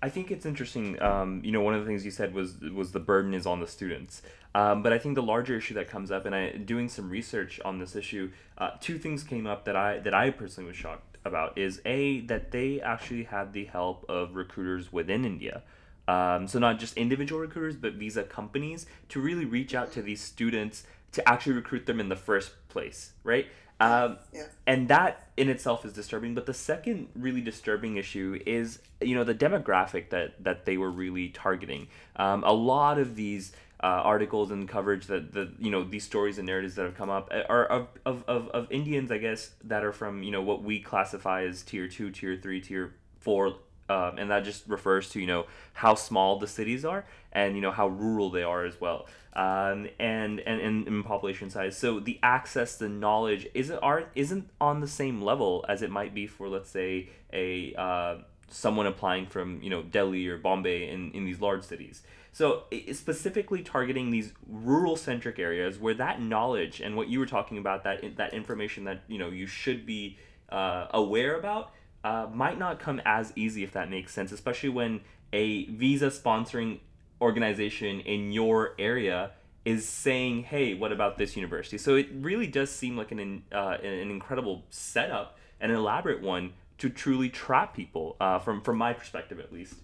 I 0.02 0.10
think 0.10 0.32
it's 0.32 0.46
interesting. 0.46 1.02
Um, 1.02 1.42
you 1.44 1.52
know, 1.52 1.62
one 1.62 1.74
of 1.74 1.82
the 1.82 1.88
things 1.88 2.06
you 2.06 2.12
said 2.12 2.34
was 2.34 2.58
was 2.60 2.92
the 2.92 3.00
burden 3.00 3.34
is 3.34 3.46
on 3.46 3.60
the 3.60 3.68
students. 3.68 4.22
Um, 4.56 4.82
but 4.82 4.94
I 4.94 4.98
think 4.98 5.16
the 5.16 5.24
larger 5.24 5.58
issue 5.58 5.74
that 5.76 5.90
comes 5.90 6.10
up, 6.10 6.26
and 6.26 6.34
I 6.34 6.52
doing 6.52 6.90
some 6.90 7.10
research 7.10 7.60
on 7.66 7.80
this 7.80 7.96
issue, 7.96 8.32
uh, 8.58 8.72
two 8.80 8.98
things 8.98 9.24
came 9.24 9.46
up 9.46 9.66
that 9.66 9.76
I 9.76 10.00
that 10.00 10.14
I 10.14 10.30
personally 10.30 10.68
was 10.70 10.78
shocked 10.78 11.18
about 11.26 11.58
is 11.58 11.82
a 11.86 12.22
that 12.22 12.52
they 12.52 12.80
actually 12.80 13.24
had 13.24 13.52
the 13.52 13.66
help 13.66 14.06
of 14.10 14.36
recruiters 14.36 14.92
within 14.92 15.26
India. 15.26 15.64
Um, 16.10 16.48
so 16.48 16.58
not 16.58 16.80
just 16.80 16.98
individual 16.98 17.39
recruiters, 17.39 17.76
but 17.76 17.93
visa 17.93 18.24
companies 18.24 18.88
to 19.10 19.22
really 19.22 19.45
reach 19.45 19.76
out 19.76 19.91
to 19.91 20.02
these 20.02 20.19
students 20.19 20.84
to 21.12 21.30
actually 21.30 21.54
recruit 21.54 21.86
them 21.86 22.00
in 22.00 22.10
the 22.10 22.15
first 22.15 22.52
place, 22.67 23.12
right? 23.24 23.45
Um, 23.80 24.17
yeah. 24.34 24.45
And 24.65 24.88
that 24.88 25.30
in 25.38 25.50
itself 25.50 25.86
is 25.86 25.93
disturbing. 25.93 26.34
But 26.34 26.48
the 26.48 26.54
second 26.54 27.10
really 27.13 27.41
disturbing 27.41 27.98
issue 27.98 28.39
is, 28.45 28.80
you 29.00 29.13
know, 29.13 29.24
the 29.24 29.36
demographic 29.36 30.10
that 30.10 30.43
that 30.43 30.65
they 30.65 30.78
were 30.78 30.89
really 30.89 31.30
targeting. 31.30 31.88
Um, 32.15 32.43
a 32.43 32.54
lot 32.54 32.98
of 32.98 33.15
these 33.15 33.52
uh, 33.82 34.02
articles 34.04 34.50
and 34.50 34.67
coverage 34.67 35.06
that 35.08 35.32
the 35.32 35.52
you 35.60 35.69
know 35.69 35.84
these 35.84 36.04
stories 36.04 36.39
and 36.39 36.48
narratives 36.48 36.74
that 36.76 36.86
have 36.86 36.95
come 36.95 37.12
up 37.12 37.30
uh, 37.32 37.43
are 37.48 37.65
of, 37.65 37.88
of, 38.04 38.24
of, 38.28 38.50
of 38.50 38.72
Indians, 38.72 39.12
I 39.12 39.19
guess, 39.19 39.52
that 39.63 39.86
are 39.86 39.93
from 39.93 40.24
you 40.24 40.32
know 40.32 40.41
what 40.41 40.63
we 40.63 40.80
classify 40.80 41.43
as 41.43 41.62
tier 41.62 41.88
two, 41.88 42.10
tier 42.10 42.36
three, 42.36 42.62
tier 42.62 42.95
four, 43.19 43.58
um, 43.89 44.17
and 44.17 44.30
that 44.32 44.43
just 44.43 44.67
refers 44.67 45.10
to 45.10 45.19
you 45.19 45.28
know 45.28 45.45
how 45.73 45.95
small 45.95 46.39
the 46.39 46.47
cities 46.47 46.86
are 46.86 47.06
and 47.32 47.56
you 47.56 47.62
know 47.62 47.71
how 47.71 47.88
rural 47.88 48.30
they 48.30 48.43
are 48.43 48.63
as 48.65 48.80
well, 48.80 49.08
um, 49.34 49.88
and, 49.99 50.39
and 50.39 50.62
and 50.62 50.88
in 50.88 51.04
population 51.04 51.49
size. 51.49 51.78
So 51.78 51.99
the 51.99 52.19
access, 52.23 52.75
the 52.75 52.89
knowledge 52.89 53.47
isn't 53.54 53.80
are 53.80 54.06
isn't 54.15 54.49
on 54.62 54.80
the 54.80 54.88
same 54.88 55.21
level 55.21 55.65
as 55.67 55.82
it 55.82 55.89
might 55.89 56.13
be 56.13 56.28
for 56.28 56.47
let's 56.47 56.69
say 56.69 57.10
a 57.34 57.73
uh, 57.75 58.17
someone 58.49 58.86
applying 58.86 59.25
from 59.25 59.62
you 59.62 59.69
know 59.69 59.82
Delhi 59.82 60.28
or 60.28 60.38
Bombay 60.38 60.89
in, 60.89 61.12
in 61.12 61.25
these 61.25 61.41
large 61.41 61.63
cities. 61.63 62.02
So 62.32 62.63
specifically 62.93 63.63
targeting 63.63 64.12
these 64.12 64.34
rural 64.47 64.95
centric 64.95 65.39
areas 65.39 65.80
where 65.80 65.95
that 65.95 66.21
knowledge 66.21 66.80
and 66.80 66.95
what 66.95 67.10
you 67.10 67.19
were 67.19 67.25
talking 67.25 67.58
about 67.58 67.84
that 67.84 68.17
that 68.17 68.34
information 68.34 68.84
that 68.86 69.02
you 69.08 69.17
know 69.17 69.30
you 69.30 69.47
should 69.47 69.86
be 69.86 70.17
uh, 70.49 70.88
aware 70.91 71.38
about 71.38 71.73
uh, 72.04 72.28
might 72.34 72.58
not 72.58 72.80
come 72.80 73.02
as 73.06 73.34
easy 73.36 73.64
if 73.64 73.74
that 73.74 73.90
makes 73.90 74.14
sense, 74.14 74.32
especially 74.32 74.70
when 74.70 75.02
a 75.34 75.66
visa 75.66 76.08
sponsoring 76.08 76.80
organization 77.22 78.00
in 78.00 78.32
your 78.32 78.76
area 78.80 79.32
is 79.66 79.88
saying, 79.88 80.44
"Hey, 80.44 80.74
what 80.74 80.92
about 80.92 81.18
this 81.18 81.36
university?" 81.36 81.78
So 81.78 81.96
it 81.96 82.08
really 82.14 82.48
does 82.48 82.72
seem 82.72 82.96
like 82.98 83.12
an 83.12 83.44
uh, 83.52 83.78
an 83.84 84.12
incredible 84.12 84.66
setup, 84.70 85.38
and 85.60 85.72
an 85.72 85.78
elaborate 85.78 86.22
one 86.22 86.54
to 86.78 86.90
truly 86.90 87.30
trap 87.30 87.76
people, 87.76 88.16
uh, 88.20 88.40
from 88.40 88.62
from 88.62 88.78
my 88.78 88.94
perspective 88.94 89.40
at 89.40 89.52
least. 89.52 89.76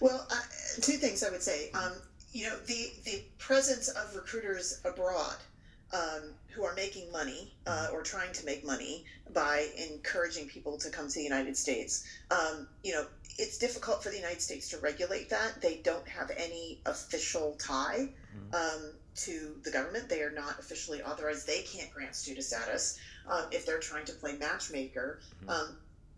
Well, 0.00 0.26
uh, 0.30 0.40
two 0.80 0.94
things 0.94 1.22
I 1.22 1.30
would 1.30 1.42
say. 1.42 1.70
Um, 1.72 1.92
you 2.32 2.46
know, 2.46 2.56
the 2.66 2.90
the 3.04 3.22
presence 3.38 3.88
of 3.88 4.14
recruiters 4.14 4.80
abroad 4.84 5.36
um, 5.92 6.34
who 6.48 6.64
are 6.64 6.74
making 6.74 7.10
money 7.12 7.52
uh, 7.66 7.88
or 7.92 8.02
trying 8.02 8.32
to 8.32 8.44
make 8.44 8.64
money 8.64 9.04
by 9.32 9.68
encouraging 9.90 10.48
people 10.48 10.76
to 10.78 10.90
come 10.90 11.08
to 11.08 11.14
the 11.14 11.22
United 11.22 11.56
States. 11.56 12.04
Um, 12.30 12.66
you 12.82 12.92
know, 12.92 13.06
it's 13.38 13.58
difficult 13.58 14.02
for 14.02 14.10
the 14.10 14.16
United 14.16 14.42
States 14.42 14.68
to 14.70 14.78
regulate 14.78 15.30
that. 15.30 15.60
They 15.62 15.76
don't 15.78 16.06
have 16.08 16.30
any 16.36 16.80
official 16.86 17.56
tie 17.58 18.10
mm-hmm. 18.36 18.54
um, 18.54 18.92
to 19.16 19.56
the 19.64 19.70
government. 19.70 20.08
They 20.08 20.22
are 20.22 20.32
not 20.32 20.58
officially 20.58 21.02
authorized. 21.02 21.46
They 21.46 21.62
can't 21.62 21.90
grant 21.92 22.14
student 22.14 22.44
status 22.44 22.98
um, 23.28 23.44
if 23.50 23.66
they're 23.66 23.78
trying 23.80 24.04
to 24.06 24.12
play 24.12 24.36
matchmaker. 24.36 25.20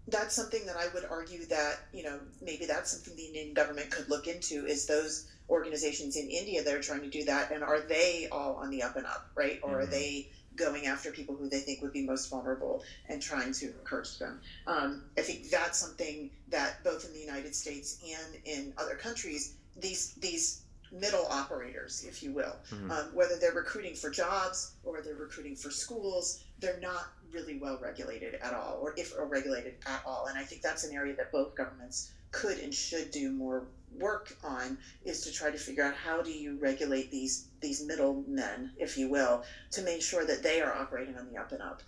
That's 0.08 0.34
something 0.34 0.66
that 0.66 0.76
I 0.76 0.88
would 0.94 1.04
argue 1.04 1.46
that 1.46 1.80
you 1.92 2.02
know 2.02 2.18
maybe 2.40 2.66
that's 2.66 2.92
something 2.92 3.14
the 3.16 3.26
Indian 3.26 3.54
government 3.54 3.90
could 3.90 4.08
look 4.08 4.26
into 4.26 4.66
is 4.66 4.86
those 4.86 5.28
organizations 5.48 6.16
in 6.16 6.28
India 6.28 6.62
that 6.62 6.74
are 6.74 6.82
trying 6.82 7.02
to 7.02 7.10
do 7.10 7.24
that 7.24 7.50
and 7.52 7.62
are 7.62 7.80
they 7.80 8.28
all 8.32 8.54
on 8.54 8.70
the 8.70 8.82
up 8.82 8.96
and 8.96 9.06
up 9.06 9.30
right 9.34 9.60
or 9.62 9.70
mm-hmm. 9.70 9.78
are 9.80 9.86
they 9.86 10.28
going 10.56 10.86
after 10.86 11.10
people 11.10 11.34
who 11.34 11.48
they 11.48 11.60
think 11.60 11.82
would 11.82 11.92
be 11.92 12.04
most 12.04 12.28
vulnerable 12.30 12.82
and 13.08 13.22
trying 13.22 13.52
to 13.52 13.66
encourage 13.66 14.18
them 14.18 14.40
um, 14.66 15.02
I 15.16 15.22
think 15.22 15.50
that's 15.50 15.78
something 15.78 16.30
that 16.48 16.82
both 16.84 17.06
in 17.06 17.12
the 17.12 17.20
United 17.20 17.54
States 17.54 17.98
and 18.04 18.36
in 18.44 18.72
other 18.78 18.94
countries 18.94 19.54
these 19.76 20.14
these 20.14 20.62
middle 20.92 21.26
operators, 21.30 22.04
if 22.06 22.22
you 22.22 22.32
will. 22.32 22.56
Mm-hmm. 22.70 22.90
Um, 22.90 23.06
whether 23.14 23.36
they're 23.36 23.52
recruiting 23.52 23.94
for 23.94 24.10
jobs 24.10 24.72
or 24.84 25.00
they're 25.00 25.14
recruiting 25.14 25.56
for 25.56 25.70
schools, 25.70 26.44
they're 26.60 26.80
not 26.80 27.12
really 27.32 27.58
well 27.58 27.78
regulated 27.82 28.34
at 28.34 28.52
all, 28.52 28.78
or 28.82 28.94
if 28.96 29.16
or 29.18 29.26
regulated 29.26 29.74
at 29.86 30.02
all. 30.06 30.26
And 30.26 30.38
I 30.38 30.42
think 30.42 30.62
that's 30.62 30.84
an 30.84 30.94
area 30.94 31.16
that 31.16 31.32
both 31.32 31.54
governments 31.54 32.12
could 32.30 32.58
and 32.58 32.72
should 32.72 33.10
do 33.10 33.30
more 33.30 33.64
work 33.98 34.36
on 34.42 34.78
is 35.04 35.20
to 35.22 35.32
try 35.32 35.50
to 35.50 35.58
figure 35.58 35.84
out 35.84 35.94
how 35.94 36.22
do 36.22 36.30
you 36.30 36.58
regulate 36.60 37.10
these 37.10 37.48
these 37.60 37.84
middlemen, 37.84 38.70
if 38.78 38.96
you 38.96 39.08
will, 39.08 39.44
to 39.70 39.82
make 39.82 40.02
sure 40.02 40.24
that 40.24 40.42
they 40.42 40.60
are 40.60 40.74
operating 40.74 41.16
on 41.16 41.28
the 41.30 41.38
up 41.38 41.52
and 41.52 41.62
up 41.62 41.82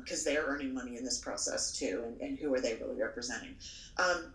because 0.00 0.26
um, 0.26 0.32
they 0.32 0.38
are 0.38 0.46
earning 0.46 0.72
money 0.72 0.96
in 0.96 1.04
this 1.04 1.18
process 1.18 1.72
too, 1.72 2.02
and, 2.06 2.20
and 2.20 2.38
who 2.38 2.52
are 2.54 2.60
they 2.60 2.74
really 2.74 3.00
representing? 3.00 3.54
Um, 3.98 4.34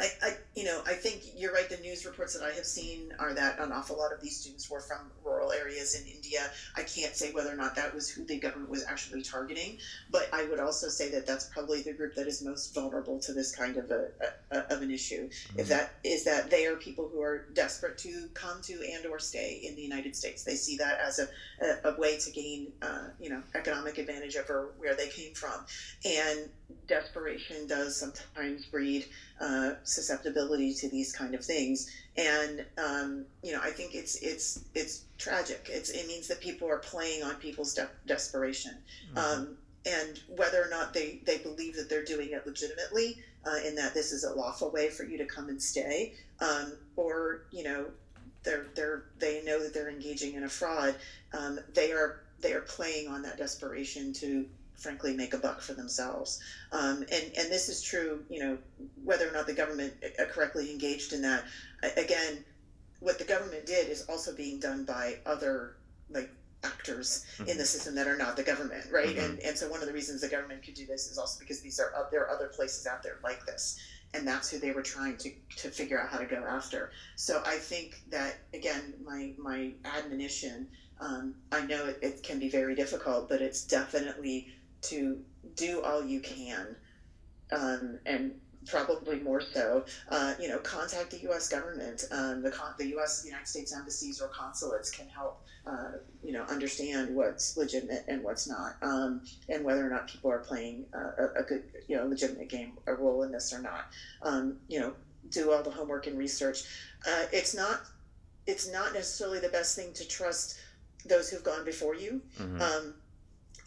I, 0.00 0.06
I, 0.22 0.36
you 0.54 0.64
know, 0.64 0.80
I 0.86 0.94
think 0.94 1.22
you're 1.36 1.52
right. 1.52 1.68
The 1.68 1.76
news 1.78 2.06
reports 2.06 2.38
that 2.38 2.44
I 2.44 2.52
have 2.52 2.64
seen 2.64 3.12
are 3.18 3.34
that 3.34 3.58
an 3.58 3.72
awful 3.72 3.96
lot 3.96 4.12
of 4.12 4.20
these 4.20 4.36
students 4.38 4.70
were 4.70 4.80
from 4.80 5.10
rural 5.24 5.52
areas 5.52 5.94
in 5.94 6.06
India. 6.06 6.50
I 6.76 6.82
can't 6.82 7.14
say 7.14 7.32
whether 7.32 7.52
or 7.52 7.56
not 7.56 7.74
that 7.76 7.94
was 7.94 8.08
who 8.08 8.24
the 8.24 8.38
government 8.38 8.70
was 8.70 8.84
actually 8.84 9.22
targeting, 9.22 9.78
but 10.10 10.28
I 10.32 10.44
would 10.44 10.60
also 10.60 10.88
say 10.88 11.10
that 11.10 11.26
that's 11.26 11.46
probably 11.46 11.82
the 11.82 11.92
group 11.92 12.14
that 12.14 12.26
is 12.26 12.42
most 12.42 12.74
vulnerable 12.74 13.18
to 13.20 13.32
this 13.32 13.54
kind 13.54 13.76
of 13.76 13.90
a, 13.90 14.08
a 14.50 14.58
of 14.72 14.82
an 14.82 14.90
issue. 14.90 15.28
Mm-hmm. 15.28 15.60
If 15.60 15.68
that 15.68 15.94
is 16.04 16.24
that 16.24 16.50
they 16.50 16.66
are 16.66 16.76
people 16.76 17.08
who 17.12 17.20
are 17.20 17.46
desperate 17.54 17.98
to 17.98 18.28
come 18.34 18.60
to 18.62 18.74
and 18.92 19.06
or 19.06 19.18
stay 19.18 19.60
in 19.64 19.74
the 19.74 19.82
United 19.82 20.14
States. 20.14 20.44
They 20.44 20.54
see 20.54 20.76
that 20.78 20.98
as 21.00 21.18
a, 21.18 21.28
a, 21.64 21.92
a 21.94 22.00
way 22.00 22.18
to 22.18 22.30
gain, 22.30 22.72
uh, 22.82 23.08
you 23.20 23.30
know, 23.30 23.42
economic 23.54 23.98
advantage 23.98 24.36
over 24.36 24.72
where 24.78 24.94
they 24.94 25.08
came 25.08 25.34
from, 25.34 25.64
and 26.04 26.48
desperation 26.86 27.66
does 27.66 27.98
sometimes 27.98 28.66
breed 28.66 29.06
uh, 29.40 29.72
susceptibility 29.84 30.74
to 30.74 30.88
these 30.88 31.12
kind 31.12 31.34
of 31.34 31.44
things. 31.44 31.90
And 32.16 32.64
um, 32.76 33.24
you 33.42 33.52
know, 33.52 33.60
I 33.62 33.70
think 33.70 33.94
it's 33.94 34.16
it's 34.16 34.64
it's 34.74 35.04
tragic. 35.18 35.68
It's 35.70 35.90
it 35.90 36.06
means 36.06 36.28
that 36.28 36.40
people 36.40 36.68
are 36.68 36.78
playing 36.78 37.22
on 37.22 37.36
people's 37.36 37.74
de- 37.74 37.90
desperation. 38.06 38.76
Mm-hmm. 39.14 39.18
Um, 39.18 39.56
and 39.86 40.20
whether 40.36 40.62
or 40.62 40.68
not 40.68 40.92
they, 40.92 41.20
they 41.24 41.38
believe 41.38 41.76
that 41.76 41.88
they're 41.88 42.04
doing 42.04 42.30
it 42.32 42.46
legitimately, 42.46 43.18
uh, 43.46 43.56
in 43.66 43.74
that 43.76 43.94
this 43.94 44.12
is 44.12 44.24
a 44.24 44.34
lawful 44.34 44.70
way 44.70 44.90
for 44.90 45.04
you 45.04 45.16
to 45.18 45.24
come 45.24 45.48
and 45.48 45.62
stay, 45.62 46.14
um, 46.40 46.72
or 46.96 47.42
you 47.50 47.62
know, 47.62 47.86
they're 48.42 48.66
they're 48.74 49.04
they 49.18 49.42
know 49.44 49.62
that 49.62 49.72
they're 49.72 49.90
engaging 49.90 50.34
in 50.34 50.44
a 50.44 50.48
fraud. 50.48 50.94
Um, 51.32 51.58
they 51.74 51.92
are 51.92 52.22
they 52.40 52.52
are 52.52 52.60
playing 52.62 53.08
on 53.08 53.22
that 53.22 53.38
desperation 53.38 54.12
to 54.14 54.46
frankly 54.78 55.14
make 55.14 55.34
a 55.34 55.38
buck 55.38 55.60
for 55.60 55.74
themselves. 55.74 56.40
Um, 56.72 57.04
and 57.12 57.32
and 57.36 57.50
this 57.50 57.68
is 57.68 57.82
true, 57.82 58.24
you 58.30 58.40
know, 58.40 58.58
whether 59.04 59.28
or 59.28 59.32
not 59.32 59.46
the 59.46 59.52
government 59.54 59.92
uh, 60.18 60.24
correctly 60.26 60.70
engaged 60.70 61.12
in 61.12 61.22
that. 61.22 61.44
Again, 61.96 62.44
what 63.00 63.18
the 63.18 63.24
government 63.24 63.66
did 63.66 63.88
is 63.88 64.02
also 64.08 64.34
being 64.34 64.58
done 64.58 64.84
by 64.84 65.16
other 65.26 65.76
like 66.10 66.30
actors 66.64 67.24
mm-hmm. 67.36 67.50
in 67.50 67.58
the 67.58 67.64
system 67.64 67.94
that 67.94 68.06
are 68.06 68.16
not 68.16 68.36
the 68.36 68.42
government, 68.42 68.84
right? 68.90 69.08
Mm-hmm. 69.08 69.24
And 69.24 69.38
and 69.40 69.58
so 69.58 69.68
one 69.68 69.80
of 69.80 69.86
the 69.86 69.92
reasons 69.92 70.20
the 70.20 70.28
government 70.28 70.62
could 70.62 70.74
do 70.74 70.86
this 70.86 71.10
is 71.10 71.18
also 71.18 71.38
because 71.38 71.60
these 71.60 71.78
are 71.80 71.92
there 72.10 72.22
are 72.22 72.30
other 72.30 72.48
places 72.48 72.86
out 72.86 73.02
there 73.02 73.18
like 73.22 73.44
this. 73.46 73.78
And 74.14 74.26
that's 74.26 74.48
who 74.50 74.58
they 74.58 74.70
were 74.70 74.82
trying 74.82 75.18
to, 75.18 75.30
to 75.56 75.68
figure 75.68 76.00
out 76.00 76.08
how 76.08 76.16
to 76.16 76.24
go 76.24 76.42
after. 76.42 76.92
So 77.16 77.42
I 77.44 77.56
think 77.56 78.00
that 78.10 78.38
again, 78.54 78.94
my 79.04 79.32
my 79.36 79.72
admonition, 79.84 80.66
um, 81.00 81.34
I 81.52 81.66
know 81.66 81.86
it, 81.86 81.98
it 82.00 82.22
can 82.22 82.38
be 82.38 82.48
very 82.48 82.74
difficult, 82.74 83.28
but 83.28 83.42
it's 83.42 83.64
definitely 83.64 84.48
to 84.82 85.18
do 85.56 85.82
all 85.82 86.04
you 86.04 86.20
can, 86.20 86.76
um, 87.52 87.98
and 88.06 88.32
probably 88.66 89.20
more 89.20 89.40
so, 89.40 89.84
uh, 90.10 90.34
you 90.40 90.48
know, 90.48 90.58
contact 90.58 91.10
the 91.10 91.20
U.S. 91.22 91.48
government. 91.48 92.04
Um, 92.10 92.42
the, 92.42 92.50
con- 92.50 92.74
the 92.78 92.88
U.S. 92.88 93.22
United 93.24 93.46
States 93.46 93.74
embassies 93.74 94.20
or 94.20 94.28
consulates 94.28 94.90
can 94.90 95.08
help, 95.08 95.42
uh, 95.66 95.92
you 96.22 96.32
know, 96.32 96.42
understand 96.44 97.14
what's 97.14 97.56
legitimate 97.56 98.04
and 98.08 98.22
what's 98.22 98.46
not, 98.48 98.76
um, 98.82 99.22
and 99.48 99.64
whether 99.64 99.86
or 99.86 99.90
not 99.90 100.08
people 100.08 100.30
are 100.30 100.38
playing 100.38 100.84
uh, 100.94 101.10
a, 101.18 101.40
a, 101.40 101.42
good, 101.42 101.64
you 101.88 101.96
know, 101.96 102.06
legitimate 102.06 102.48
game, 102.48 102.72
a 102.86 102.94
role 102.94 103.22
in 103.22 103.32
this 103.32 103.52
or 103.52 103.60
not. 103.60 103.86
Um, 104.22 104.56
you 104.68 104.80
know, 104.80 104.94
do 105.30 105.52
all 105.52 105.62
the 105.62 105.70
homework 105.70 106.06
and 106.06 106.18
research. 106.18 106.64
Uh, 107.06 107.24
it's 107.32 107.54
not, 107.54 107.80
it's 108.46 108.70
not 108.70 108.92
necessarily 108.92 109.40
the 109.40 109.48
best 109.48 109.76
thing 109.76 109.92
to 109.94 110.06
trust 110.06 110.58
those 111.06 111.30
who've 111.30 111.44
gone 111.44 111.64
before 111.64 111.94
you. 111.94 112.20
Mm-hmm 112.38 112.60
um, 112.60 112.94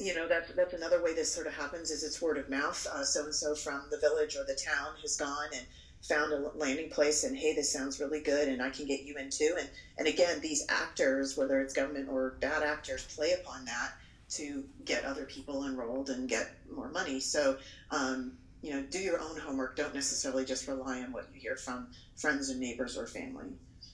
you 0.01 0.15
know 0.15 0.27
that's 0.27 0.51
that's 0.53 0.73
another 0.73 1.03
way 1.03 1.13
this 1.13 1.33
sort 1.33 1.47
of 1.47 1.53
happens 1.53 1.91
is 1.91 2.03
it's 2.03 2.21
word 2.21 2.37
of 2.37 2.49
mouth. 2.49 2.75
So 3.03 3.25
and 3.25 3.35
so 3.35 3.55
from 3.55 3.83
the 3.91 3.97
village 3.97 4.35
or 4.35 4.43
the 4.45 4.55
town 4.55 4.93
has 5.01 5.15
gone 5.15 5.49
and 5.55 5.65
found 6.01 6.33
a 6.33 6.51
landing 6.55 6.89
place 6.89 7.23
and 7.23 7.37
hey 7.37 7.53
this 7.53 7.71
sounds 7.71 7.99
really 7.99 8.21
good 8.21 8.47
and 8.47 8.59
i 8.59 8.71
can 8.71 8.87
get 8.87 9.03
you 9.03 9.15
in 9.17 9.29
too. 9.29 9.55
And 9.59 9.69
and 9.99 10.07
again 10.07 10.41
these 10.41 10.65
actors 10.67 11.37
whether 11.37 11.61
it's 11.61 11.73
government 11.73 12.09
or 12.09 12.37
bad 12.41 12.63
actors 12.63 13.05
play 13.15 13.33
upon 13.33 13.65
that 13.65 13.93
to 14.31 14.63
get 14.85 15.03
other 15.03 15.25
people 15.25 15.65
enrolled 15.65 16.09
and 16.09 16.27
get 16.27 16.49
more 16.73 16.89
money. 16.89 17.19
So 17.19 17.57
um, 17.91 18.33
you 18.61 18.73
know 18.73 18.81
do 18.89 18.99
your 18.99 19.19
own 19.19 19.37
homework. 19.37 19.75
Don't 19.75 19.93
necessarily 19.93 20.45
just 20.45 20.67
rely 20.67 21.01
on 21.01 21.11
what 21.11 21.29
you 21.33 21.39
hear 21.39 21.55
from 21.55 21.87
friends 22.15 22.49
and 22.49 22.59
neighbors 22.59 22.97
or 22.97 23.05
family. 23.05 23.45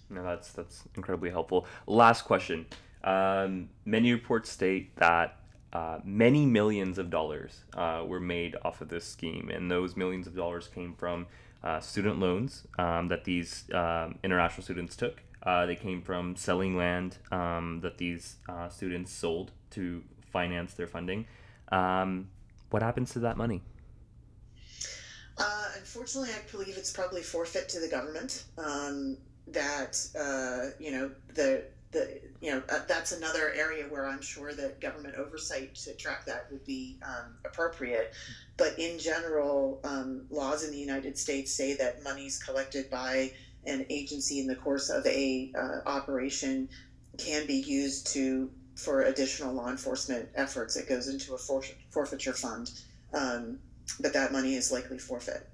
No 0.09 0.23
that's 0.23 0.53
that's 0.53 0.83
incredibly 0.95 1.29
helpful. 1.29 1.67
Last 1.85 2.23
question. 2.23 2.65
Um, 3.03 3.69
many 3.85 4.11
reports 4.11 4.49
state 4.49 4.95
that 4.97 5.37
uh, 5.73 5.99
many 6.03 6.45
millions 6.45 6.97
of 6.97 7.09
dollars 7.09 7.63
uh, 7.75 8.03
were 8.05 8.19
made 8.19 8.55
off 8.63 8.81
of 8.81 8.89
this 8.89 9.05
scheme, 9.05 9.49
and 9.53 9.69
those 9.69 9.95
millions 9.97 10.25
of 10.27 10.35
dollars 10.35 10.67
came 10.67 10.93
from 10.93 11.27
uh, 11.63 11.79
student 11.79 12.19
loans 12.19 12.65
um, 12.79 13.09
that 13.09 13.25
these 13.25 13.65
um, 13.73 14.17
international 14.23 14.63
students 14.63 14.95
took. 14.95 15.21
Uh, 15.43 15.65
they 15.65 15.75
came 15.75 16.01
from 16.01 16.35
selling 16.35 16.77
land 16.77 17.17
um, 17.31 17.79
that 17.81 17.97
these 17.97 18.37
uh, 18.47 18.69
students 18.69 19.11
sold 19.11 19.51
to 19.71 20.03
finance 20.31 20.73
their 20.73 20.87
funding. 20.87 21.25
Um, 21.71 22.29
what 22.69 22.81
happens 22.81 23.11
to 23.11 23.19
that 23.19 23.37
money? 23.37 23.61
unfortunately, 25.77 26.31
I 26.31 26.51
believe 26.51 26.77
it's 26.77 26.91
probably 26.91 27.21
forfeit 27.21 27.69
to 27.69 27.79
the 27.79 27.87
government. 27.87 28.43
Um, 28.57 29.17
that 29.47 29.97
you 30.79 30.91
know 30.91 31.11
the 31.33 31.63
the 31.91 32.19
you 32.41 32.51
know 32.51 32.61
uh, 32.69 32.79
that's 32.87 33.11
another 33.11 33.51
area 33.55 33.85
where 33.85 34.05
I'm 34.05 34.21
sure 34.21 34.53
that 34.53 34.81
government 34.81 35.15
oversight 35.15 35.75
to 35.75 35.93
track 35.95 36.25
that 36.25 36.47
would 36.51 36.65
be 36.65 36.97
um, 37.03 37.35
appropriate. 37.45 38.13
But 38.57 38.77
in 38.79 38.99
general, 38.99 39.79
um, 39.83 40.25
laws 40.29 40.63
in 40.63 40.71
the 40.71 40.77
United 40.77 41.17
States 41.17 41.53
say 41.53 41.75
that 41.75 42.03
monies 42.03 42.41
collected 42.41 42.89
by 42.89 43.31
an 43.65 43.85
agency 43.89 44.39
in 44.39 44.47
the 44.47 44.55
course 44.55 44.89
of 44.89 45.05
a 45.05 45.51
uh, 45.57 45.87
operation 45.87 46.69
can 47.17 47.45
be 47.45 47.55
used 47.55 48.07
to 48.13 48.49
for 48.75 49.03
additional 49.03 49.53
law 49.53 49.69
enforcement 49.69 50.29
efforts. 50.35 50.75
It 50.75 50.87
goes 50.87 51.07
into 51.07 51.33
a 51.33 51.37
forfeiture 51.89 52.33
fund, 52.33 52.71
um, 53.13 53.59
but 53.99 54.13
that 54.13 54.31
money 54.31 54.55
is 54.55 54.71
likely 54.71 54.99
forfeit. 54.99 55.47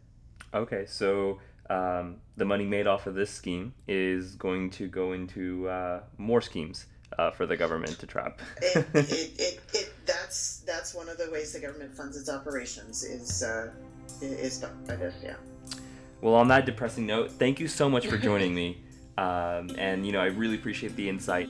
Okay, 0.53 0.85
so 0.85 1.39
um, 1.69 2.17
the 2.37 2.45
money 2.45 2.65
made 2.65 2.87
off 2.87 3.07
of 3.07 3.15
this 3.15 3.29
scheme 3.29 3.73
is 3.87 4.35
going 4.35 4.69
to 4.71 4.87
go 4.87 5.13
into 5.13 5.67
uh, 5.69 6.01
more 6.17 6.41
schemes 6.41 6.87
uh, 7.17 7.31
for 7.31 7.45
the 7.45 7.55
government 7.55 7.97
to 7.99 8.05
trap. 8.05 8.41
it, 8.61 8.85
it, 8.93 9.39
it, 9.39 9.59
it, 9.73 9.93
that's 10.05 10.59
that's 10.65 10.93
one 10.93 11.09
of 11.09 11.17
the 11.17 11.29
ways 11.31 11.53
the 11.53 11.59
government 11.59 11.95
funds 11.95 12.17
its 12.17 12.29
operations 12.29 13.03
is 13.03 13.43
uh, 13.43 13.69
is 14.21 14.63
by 14.87 14.95
this, 14.95 15.13
yeah. 15.23 15.35
Well, 16.21 16.35
on 16.35 16.47
that 16.49 16.65
depressing 16.65 17.05
note, 17.05 17.31
thank 17.31 17.59
you 17.59 17.67
so 17.67 17.89
much 17.89 18.07
for 18.07 18.17
joining 18.17 18.55
me, 18.55 18.81
um, 19.17 19.71
and 19.77 20.05
you 20.05 20.11
know 20.11 20.19
I 20.19 20.27
really 20.27 20.55
appreciate 20.55 20.95
the 20.95 21.07
insight. 21.07 21.49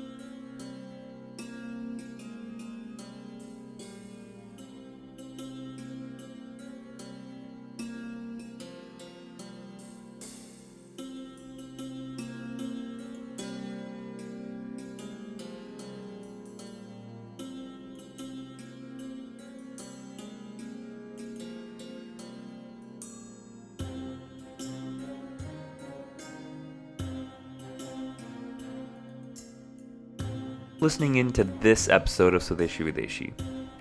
Listening 30.84 31.15
in 31.15 31.31
to 31.31 31.45
this 31.45 31.88
episode 31.88 32.34
of 32.34 32.43
Swadeshi 32.43 32.91
Videshi. 32.91 33.31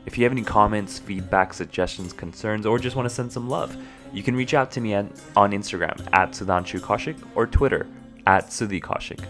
If 0.06 0.16
you 0.16 0.22
have 0.22 0.30
any 0.30 0.44
comments, 0.44 1.00
feedback, 1.00 1.52
suggestions, 1.52 2.12
concerns, 2.12 2.64
or 2.64 2.78
just 2.78 2.94
want 2.94 3.08
to 3.08 3.14
send 3.14 3.32
some 3.32 3.48
love, 3.48 3.76
you 4.12 4.22
can 4.22 4.36
reach 4.36 4.54
out 4.54 4.70
to 4.70 4.80
me 4.80 4.94
at, 4.94 5.06
on 5.34 5.50
Instagram 5.50 6.00
at 6.12 6.30
Sudhanshu 6.30 6.78
Kaushik 6.78 7.16
or 7.34 7.48
Twitter 7.48 7.88
at 8.28 8.46
Sudhi 8.46 8.80
Kaushik. 8.80 9.24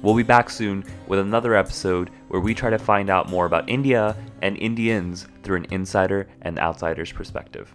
We'll 0.00 0.16
be 0.16 0.22
back 0.22 0.48
soon 0.48 0.84
with 1.06 1.18
another 1.18 1.54
episode 1.54 2.08
where 2.28 2.40
we 2.40 2.54
try 2.54 2.70
to 2.70 2.78
find 2.78 3.10
out 3.10 3.28
more 3.28 3.44
about 3.44 3.68
India 3.68 4.16
and 4.40 4.56
Indians 4.56 5.28
through 5.42 5.58
an 5.58 5.66
insider 5.70 6.28
and 6.40 6.58
outsider's 6.58 7.12
perspective. 7.12 7.74